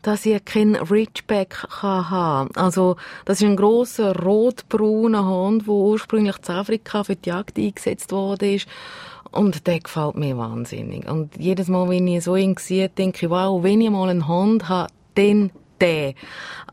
[0.08, 2.64] Dass ich keinen Ridgeback haben kann.
[2.64, 2.96] Also,
[3.26, 8.60] das ist ein grosser, rotbrauner Hund, der ursprünglich zu Afrika für die Jagd eingesetzt wurde.
[9.32, 11.10] Und der gefällt mir wahnsinnig.
[11.10, 14.30] Und jedes Mal, wenn ich so ihn sehe, denke ich, wow, wenn ich mal einen
[14.30, 15.52] Hund habe, dann
[15.82, 16.14] der.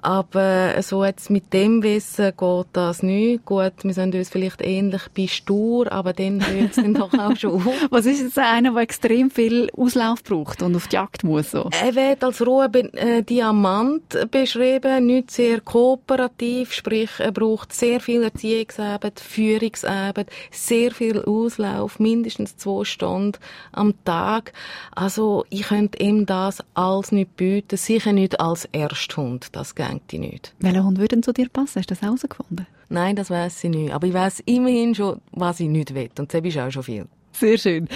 [0.04, 3.46] Aber so jetzt mit dem Wissen geht das nicht.
[3.46, 7.34] Gut, wir sind uns vielleicht ähnlich bei Stur, aber dann hört es dann doch auch
[7.36, 7.66] schon auf.
[7.90, 11.52] Was ist jetzt einer, der extrem viel Auslauf braucht und auf die Jagd muss?
[11.52, 11.70] So?
[11.82, 18.24] Er wird als roher äh, Diamant beschrieben, nicht sehr kooperativ, sprich er braucht sehr viel
[18.24, 23.38] Erziehungsarbeit, Führungsarbeit, sehr viel Auslauf, mindestens zwei Stunden
[23.72, 24.52] am Tag.
[24.94, 30.54] Also ich könnte ihm das alles nicht bieten, sicher nicht als Ersthund, das geht nicht.
[30.60, 31.80] Welcher Hund würde zu dir passen?
[31.80, 32.66] Hast du das herausgefunden?
[32.88, 33.92] Nein, das weiß ich nicht.
[33.92, 36.10] Aber ich weiß immerhin schon, was ich nicht will.
[36.18, 37.06] Und das ist auch schon viel.
[37.32, 37.88] Sehr schön.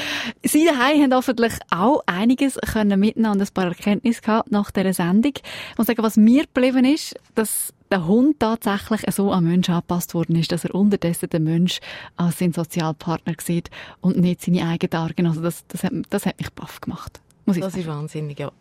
[0.42, 5.34] Sie daheim haben hoffentlich auch einiges können und ein paar Erkenntnisse gehabt nach dieser Sendung.
[5.36, 10.14] Ich muss sagen, was mir geblieben ist, dass der Hund tatsächlich so an Menschen angepasst
[10.14, 11.78] worden ist, dass er unterdessen den Mensch
[12.16, 13.70] als seinen Sozialpartner sieht
[14.00, 15.26] und nicht seine eigenen Argen.
[15.28, 17.20] Also das, das, hat, das hat mich baff gemacht.
[17.48, 17.82] Muss ich das sagen.
[17.82, 18.52] ist wahnsinnig, ja.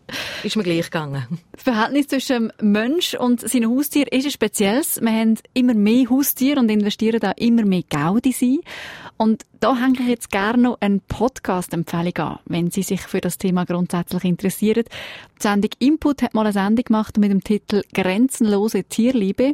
[0.44, 1.28] Ist mir gleich gegangen.
[1.52, 5.02] Das Verhältnis zwischen Mensch und seinem Haustier ist ein spezielles.
[5.02, 8.62] Wir haben immer mehr Haustiere und investieren da immer mehr Geld in sie.
[9.18, 13.38] Und da hänge ich jetzt gerne noch eine Podcast-Empfehlung an, wenn Sie sich für das
[13.38, 14.84] Thema grundsätzlich interessieren.
[15.38, 19.54] Die Sendung Input hat mal eine Sendung gemacht mit dem Titel Grenzenlose Tierliebe.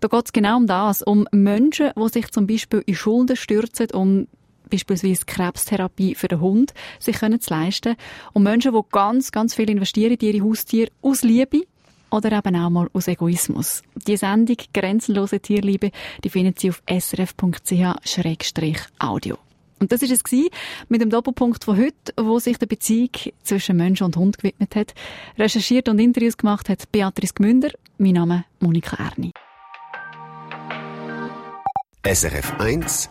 [0.00, 3.90] Da geht es genau um das, um Menschen, die sich zum Beispiel in Schulden stürzen,
[3.92, 4.26] um
[4.72, 7.96] beispielsweise Krebstherapie für den Hund sich zu leisten.
[8.32, 11.62] Und Menschen, die ganz, ganz viel investieren in ihre Haustiere aus Liebe
[12.10, 13.82] oder eben auch mal aus Egoismus.
[14.06, 15.90] Die Sendung Grenzenlose Tierliebe,
[16.24, 17.38] die finden Sie auf srf.ch-audio.
[19.78, 20.22] Und das ist es
[20.88, 23.10] mit dem Doppelpunkt von heute, wo sich der Beziehung
[23.42, 24.94] zwischen Mensch und Hund gewidmet hat.
[25.36, 27.70] Recherchiert und Interviews gemacht hat Beatrice Gmünder.
[27.98, 29.32] Mein Name Monika Erni.
[32.04, 33.10] SRF 1